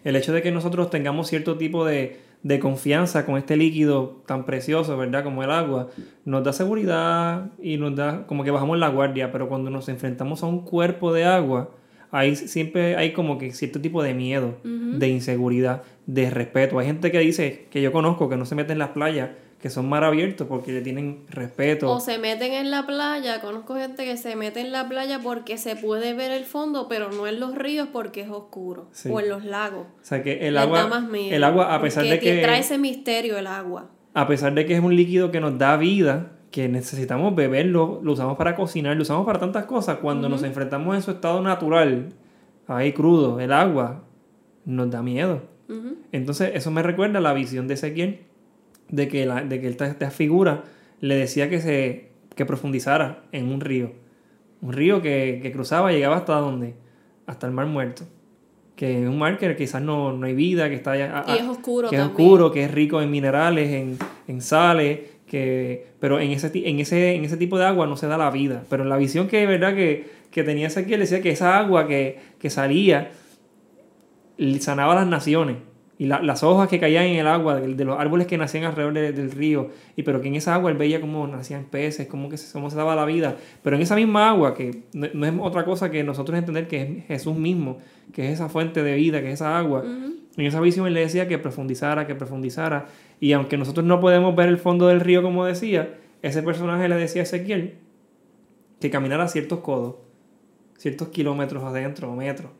[0.03, 4.45] El hecho de que nosotros tengamos cierto tipo de, de confianza con este líquido tan
[4.45, 5.23] precioso, ¿verdad?
[5.23, 5.89] Como el agua,
[6.25, 10.43] nos da seguridad y nos da como que bajamos la guardia, pero cuando nos enfrentamos
[10.43, 11.71] a un cuerpo de agua,
[12.11, 16.77] ahí siempre hay como que cierto tipo de miedo, de inseguridad, de respeto.
[16.79, 19.29] Hay gente que dice, que yo conozco, que no se mete en las playas
[19.63, 21.89] que son mar abiertos porque le tienen respeto.
[21.89, 25.57] O se meten en la playa, conozco gente que se mete en la playa porque
[25.57, 29.29] se puede ver el fondo, pero no en los ríos porque es oscuro, o en
[29.29, 29.87] los lagos.
[30.01, 33.47] O sea que el agua, el agua a pesar de que trae ese misterio el
[33.47, 33.89] agua.
[34.13, 38.11] A pesar de que es un líquido que nos da vida, que necesitamos beberlo, lo
[38.11, 42.11] usamos para cocinar, lo usamos para tantas cosas, cuando nos enfrentamos en su estado natural,
[42.67, 44.03] ahí crudo, el agua,
[44.65, 45.41] nos da miedo.
[46.11, 48.32] Entonces eso me recuerda a la visión de Ezequiel
[48.93, 50.65] de que, la, de que esta, figura
[51.01, 53.91] le decía que se que profundizara en un río.
[54.61, 56.75] Un río que, que cruzaba y llegaba hasta dónde?
[57.25, 58.03] Hasta el mar muerto.
[58.75, 61.43] Que es un mar que quizás no, no hay vida, que está allá, y es
[61.43, 66.31] oscuro que es oscuro, que es rico en minerales, en, en sales, que, pero en
[66.31, 68.63] ese, en, ese, en ese tipo de agua no se da la vida.
[68.69, 72.19] Pero en la visión que verdad que, que tenía Ezequiel decía que esa agua que,
[72.37, 73.11] que salía
[74.59, 75.57] sanaba las naciones
[76.03, 79.31] y las hojas que caían en el agua de, los árboles que nacían alrededor del
[79.31, 82.69] río, y pero que en esa agua él veía cómo nacían peces, cómo, que, cómo
[82.69, 86.03] se daba la vida, pero en esa misma agua, que no, es otra cosa que
[86.03, 87.77] nosotros entender que es Jesús mismo,
[88.11, 90.99] que es esa fuente de vida, que es esa agua, en esa visión él le
[90.99, 92.87] decía que profundizara, que profundizara,
[93.21, 96.97] y aunque nosotros no podemos ver el fondo del río como decía, ese personaje le
[96.97, 97.75] decía a Ezequiel
[98.81, 99.95] que caminara ciertos codos,
[100.77, 102.51] ciertos kilómetros adentro o metros.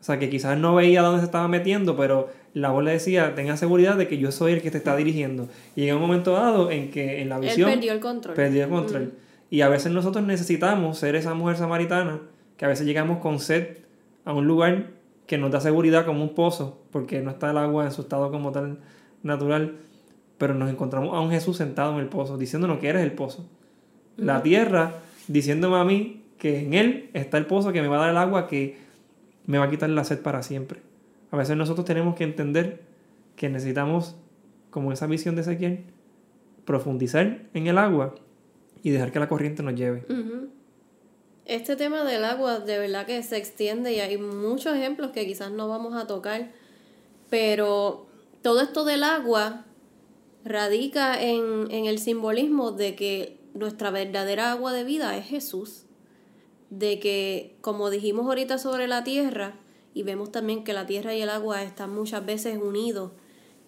[0.00, 3.34] O sea, que quizás no veía dónde se estaba metiendo, pero la voz le decía,
[3.34, 5.48] tenga seguridad de que yo soy el que te está dirigiendo.
[5.76, 7.68] Y llega un momento dado en que en la visión...
[7.70, 8.34] Él perdió el control.
[8.34, 9.12] Perdió el control.
[9.50, 12.20] Y a veces nosotros necesitamos ser esa mujer samaritana,
[12.56, 13.78] que a veces llegamos con sed
[14.24, 14.90] a un lugar
[15.26, 18.30] que nos da seguridad como un pozo, porque no está el agua en su estado
[18.30, 18.78] como tal
[19.22, 19.76] natural,
[20.38, 23.46] pero nos encontramos a un Jesús sentado en el pozo, diciéndonos que eres el pozo.
[24.16, 24.94] La tierra
[25.28, 28.16] diciéndome a mí que en él está el pozo que me va a dar el
[28.16, 28.76] agua que
[29.46, 30.80] me va a quitar la sed para siempre.
[31.30, 32.82] A veces nosotros tenemos que entender
[33.36, 34.16] que necesitamos,
[34.70, 35.84] como esa visión de Ezequiel,
[36.64, 38.14] profundizar en el agua
[38.82, 40.04] y dejar que la corriente nos lleve.
[41.44, 45.50] Este tema del agua de verdad que se extiende y hay muchos ejemplos que quizás
[45.50, 46.52] no vamos a tocar,
[47.28, 48.06] pero
[48.42, 49.64] todo esto del agua
[50.44, 55.84] radica en, en el simbolismo de que nuestra verdadera agua de vida es Jesús.
[56.70, 59.54] De que, como dijimos ahorita sobre la tierra,
[59.94, 63.12] y vemos también que la tierra y el agua están muchas veces unidos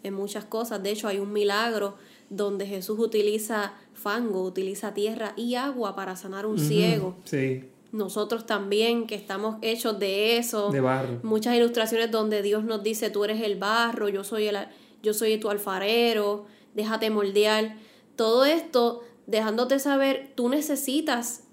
[0.03, 0.83] en muchas cosas.
[0.83, 1.97] De hecho, hay un milagro
[2.31, 7.17] donde Jesús utiliza fango, utiliza tierra y agua para sanar un ciego.
[7.25, 7.65] Sí.
[7.93, 10.71] Nosotros también, que estamos hechos de eso.
[10.71, 11.21] De barro.
[11.23, 14.57] Muchas ilustraciones donde Dios nos dice, tú eres el barro, yo soy, el,
[15.03, 17.77] yo soy tu alfarero, déjate moldear.
[18.17, 21.45] Todo esto dejándote saber, tú necesitas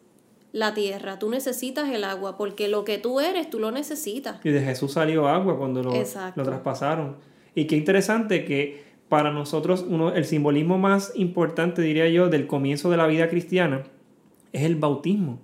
[0.52, 4.44] la tierra, tú necesitas el agua, porque lo que tú eres, tú lo necesitas.
[4.44, 7.18] Y de Jesús salió agua cuando lo, lo traspasaron.
[7.56, 12.90] Y qué interesante que para nosotros uno, el simbolismo más importante, diría yo, del comienzo
[12.90, 13.84] de la vida cristiana
[14.54, 15.40] es el bautismo.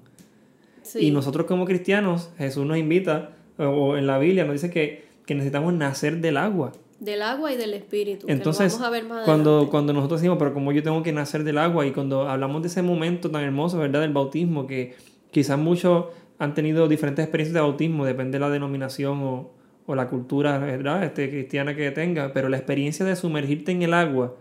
[0.94, 5.34] Y nosotros como cristianos, Jesús nos invita, o en la Biblia nos dice que, que
[5.34, 6.74] necesitamos nacer del agua.
[7.00, 8.26] Del agua y del espíritu.
[8.30, 11.44] Entonces, vamos a ver más cuando, cuando nosotros decimos, pero como yo tengo que nacer
[11.44, 14.02] del agua, y cuando hablamos de ese momento tan hermoso, ¿verdad?
[14.02, 14.96] Del bautismo, que
[15.32, 16.06] quizás muchos
[16.40, 19.52] han tenido diferentes experiencias de bautismo, depende de la denominación o,
[19.86, 21.04] o la cultura ¿verdad?
[21.04, 24.36] Este, cristiana que tenga, pero la experiencia de sumergirte en el agua,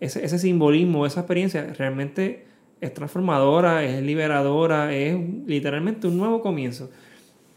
[0.00, 2.44] ese, ese simbolismo, esa experiencia realmente
[2.80, 6.90] es transformadora, es liberadora, es literalmente un nuevo comienzo.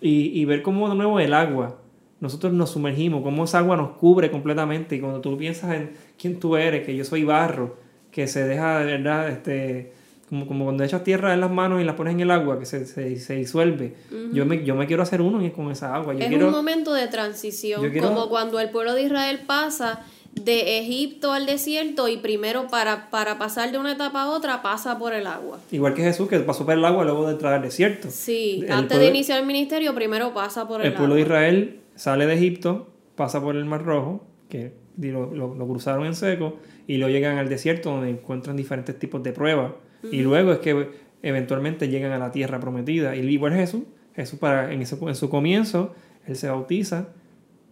[0.02, 1.82] Y, y ver cómo de nuevo el agua
[2.22, 6.40] nosotros nos sumergimos, como esa agua nos cubre completamente y cuando tú piensas en quién
[6.40, 7.78] tú eres, que yo soy barro,
[8.12, 9.94] que se deja de verdad, este,
[10.28, 12.66] como, como cuando echas tierra en las manos y la pones en el agua, que
[12.66, 13.94] se, se, disuelve.
[14.34, 16.14] yo, me, yo me quiero hacer uno con esa agua.
[16.14, 20.02] Yo es un momento de transición, como cuando el pueblo de Israel pasa
[20.34, 24.98] de Egipto al desierto y primero para, para pasar de una etapa a otra pasa
[25.00, 25.60] por el agua.
[25.72, 28.10] Igual que Jesús, que pasó por el agua luego de entrar al desierto.
[28.12, 31.22] Sí, El antes pueblo- de iniciar el ministerio primero pasa por el, El pueblo de
[31.24, 31.34] agua.
[31.36, 36.16] Israel sale de Egipto, pasa por el Mar Rojo, que lo, lo- lo cruzaron en
[36.16, 39.74] seco, y luego llegan al desierto donde encuentran diferentes tipos de pruebas.
[40.12, 40.88] Y luego es que
[41.24, 43.16] eventualmente llegan a la tierra prometida.
[43.16, 43.84] Y igual Jesús,
[44.16, 45.94] Jesús para, en, ese- en su comienzo,
[46.26, 47.10] él se bautiza,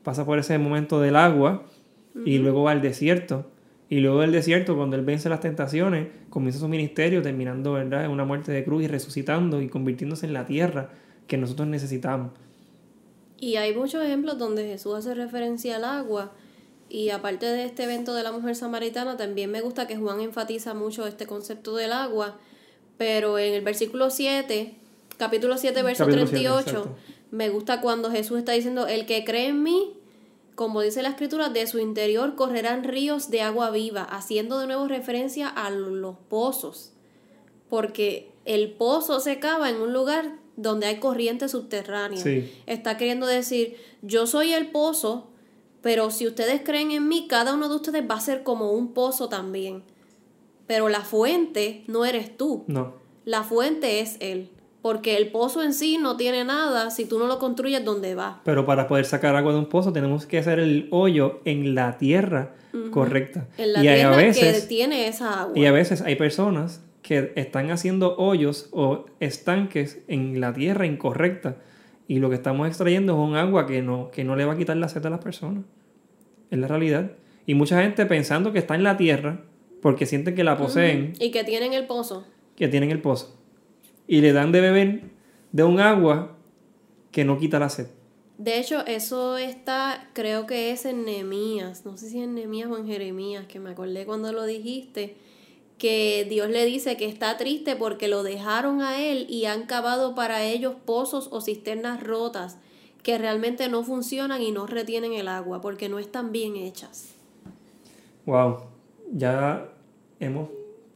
[0.03, 1.63] pasa por ese momento del agua,
[2.25, 3.45] y luego va al desierto.
[3.89, 8.03] Y luego del desierto, cuando él vence las tentaciones, comienza su ministerio, terminando ¿verdad?
[8.03, 10.89] en una muerte de cruz y resucitando y convirtiéndose en la tierra
[11.27, 12.31] que nosotros necesitamos.
[13.39, 16.31] Y hay muchos ejemplos donde Jesús hace referencia al agua.
[16.89, 20.73] Y aparte de este evento de la mujer samaritana, también me gusta que Juan enfatiza
[20.73, 22.37] mucho este concepto del agua.
[22.97, 24.73] Pero en el versículo 7,
[25.17, 26.95] capítulo 7, verso Capítulo 7, 38, exacto.
[27.31, 29.93] me gusta cuando Jesús está diciendo, el que cree en mí,
[30.55, 34.87] como dice la escritura, de su interior correrán ríos de agua viva, haciendo de nuevo
[34.87, 36.93] referencia a los pozos.
[37.69, 42.21] Porque el pozo se cava en un lugar donde hay corriente subterránea.
[42.21, 42.51] Sí.
[42.65, 45.29] Está queriendo decir, yo soy el pozo,
[45.81, 48.93] pero si ustedes creen en mí, cada uno de ustedes va a ser como un
[48.93, 49.83] pozo también.
[50.65, 52.93] Pero la fuente no eres tú, No.
[53.23, 54.49] la fuente es él.
[54.81, 58.41] Porque el pozo en sí no tiene nada si tú no lo construyes donde va.
[58.45, 61.97] Pero para poder sacar agua de un pozo tenemos que hacer el hoyo en la
[61.97, 62.53] tierra
[62.91, 63.47] correcta.
[63.57, 65.57] En la y tierra a veces, que tiene esa agua.
[65.57, 71.55] y a veces hay personas que están haciendo hoyos o estanques en la tierra incorrecta.
[72.05, 74.57] Y lo que estamos extrayendo es un agua que no, que no le va a
[74.57, 75.63] quitar la sed a las personas.
[76.51, 77.11] Es la realidad.
[77.45, 79.45] Y mucha gente pensando que está en la tierra
[79.81, 82.25] porque sienten que la poseen, Y que tienen el pozo.
[82.57, 83.37] que tienen el pozo.
[84.05, 85.01] Y le dan de beber
[85.53, 86.35] de un agua
[87.11, 87.87] que no quita la sed.
[88.37, 92.77] De hecho, eso está, creo que es en Nehemías, no sé si en Nehemías o
[92.77, 95.15] en Jeremías, que me acordé cuando lo dijiste,
[95.77, 100.15] que Dios le dice que está triste porque lo dejaron a él y han cavado
[100.15, 102.57] para ellos pozos o cisternas rotas
[103.03, 107.13] que realmente no funcionan y no retienen el agua porque no están bien hechas.
[108.25, 108.63] Wow,
[109.13, 109.69] ya
[110.19, 110.49] hemos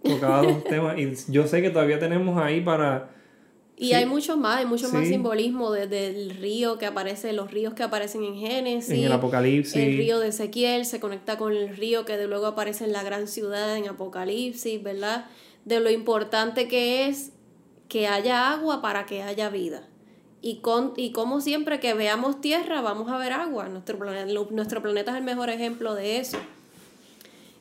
[0.03, 3.20] tocado los temas y yo sé que todavía tenemos ahí para...
[3.81, 3.93] Y Sí.
[3.95, 7.81] hay mucho más, hay mucho más simbolismo desde el río que aparece, los ríos que
[7.81, 8.91] aparecen en Génesis.
[8.93, 9.75] En el Apocalipsis.
[9.75, 13.01] El río de Ezequiel se conecta con el río que de luego aparece en la
[13.01, 15.25] gran ciudad en Apocalipsis, ¿verdad?
[15.65, 17.31] De lo importante que es
[17.89, 19.81] que haya agua para que haya vida.
[20.43, 23.67] Y, con, y como siempre que veamos tierra, vamos a ver agua.
[23.67, 26.37] Nuestro planeta, nuestro planeta es el mejor ejemplo de eso.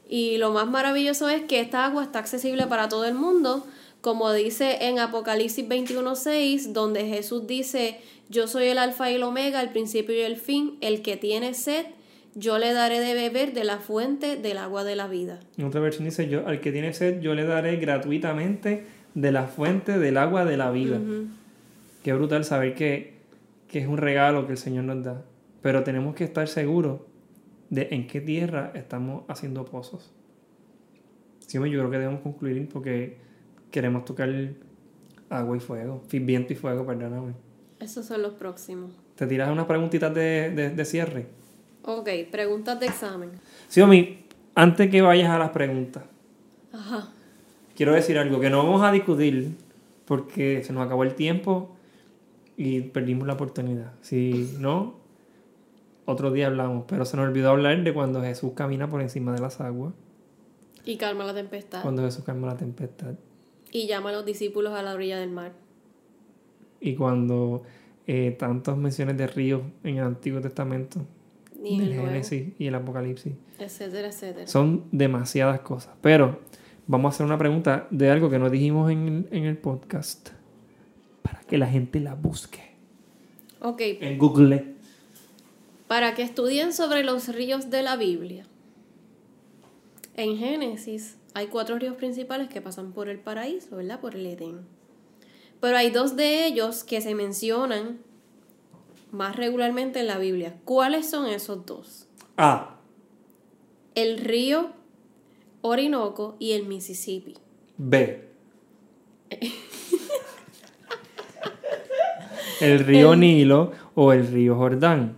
[0.07, 3.65] Y lo más maravilloso es que esta agua está accesible para todo el mundo,
[4.01, 7.99] como dice en Apocalipsis 21:6, donde Jesús dice,
[8.29, 11.55] yo soy el alfa y el omega, el principio y el fin, el que tiene
[11.55, 11.87] sed,
[12.35, 15.41] yo le daré de beber de la fuente del agua de la vida.
[15.59, 19.45] En otra versión dice, yo, al que tiene sed yo le daré gratuitamente de la
[19.49, 21.01] fuente del agua de la vida.
[22.05, 23.15] Qué brutal saber que,
[23.69, 25.25] que es un regalo que el Señor nos da.
[25.61, 27.01] Pero tenemos que estar seguros
[27.69, 30.13] de en qué tierra estamos haciendo pozos.
[31.47, 33.19] Sí, yo creo que debemos concluir porque
[33.71, 34.29] queremos tocar
[35.29, 37.33] agua y fuego, viento y fuego, perdóname.
[37.79, 38.91] Esos son los próximos.
[39.15, 41.27] ¿Te tiras unas preguntitas de, de, de cierre?
[41.83, 43.31] Ok, preguntas de examen.
[43.69, 46.03] Xiaomi, antes que vayas a las preguntas,
[46.73, 47.09] Ajá.
[47.75, 49.57] quiero decir algo que no vamos a discutir
[50.05, 51.75] porque se nos acabó el tiempo
[52.57, 53.93] y perdimos la oportunidad.
[54.03, 54.95] Si no,
[56.05, 59.41] otro día hablamos, pero se nos olvidó hablar de cuando Jesús camina por encima de
[59.41, 59.95] las aguas,
[60.85, 61.83] Y calma la tempestad.
[61.83, 63.15] cuando Jesús calma la tempestad
[63.73, 65.53] Y llama a los discípulos a la orilla del mar.
[66.81, 67.63] y cuando
[68.07, 71.07] eh, tantas menciones de ríos en el Antiguo Testamento,
[71.63, 73.35] Y en del el Génesis y el Apocalipsis.
[73.59, 74.47] etcétera, etcétera.
[74.47, 75.95] Son demasiadas cosas.
[76.01, 76.41] Pero
[76.87, 80.31] vamos a hacer una pregunta de algo que no dijimos en el, en el podcast
[81.23, 82.71] para que la gente la busque
[83.61, 84.75] Ok, en Google.
[85.87, 88.45] para que estudien sobre los ríos de la Biblia.
[90.17, 94.01] En Génesis hay cuatro ríos principales que pasan por el paraíso, ¿verdad?
[94.01, 94.67] Por el Edén.
[95.61, 98.01] Pero hay dos de ellos que se mencionan
[99.11, 100.57] más regularmente en la Biblia.
[100.65, 102.09] ¿Cuáles son esos dos?
[102.37, 102.77] A.
[103.95, 104.73] El río
[105.63, 107.35] Orinoco y el Mississippi.
[107.77, 108.29] B.
[112.61, 115.17] El río Nilo o el río Jordán.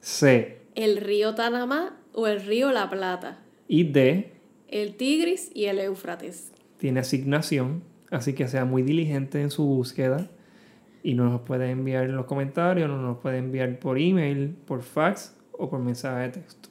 [0.00, 0.60] C.
[0.74, 3.38] El río Tanamá o el río La Plata.
[3.66, 4.35] Y D.
[4.68, 6.52] El Tigris y el Éufrates.
[6.78, 10.30] Tiene asignación, así que sea muy diligente en su búsqueda
[11.02, 15.36] y nos puede enviar en los comentarios, nos nos puede enviar por email, por fax
[15.52, 16.68] o por mensaje de texto.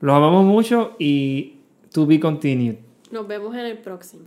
[0.00, 1.58] Los amamos mucho y
[1.92, 2.76] to be continued.
[3.10, 4.24] Nos vemos en el próximo.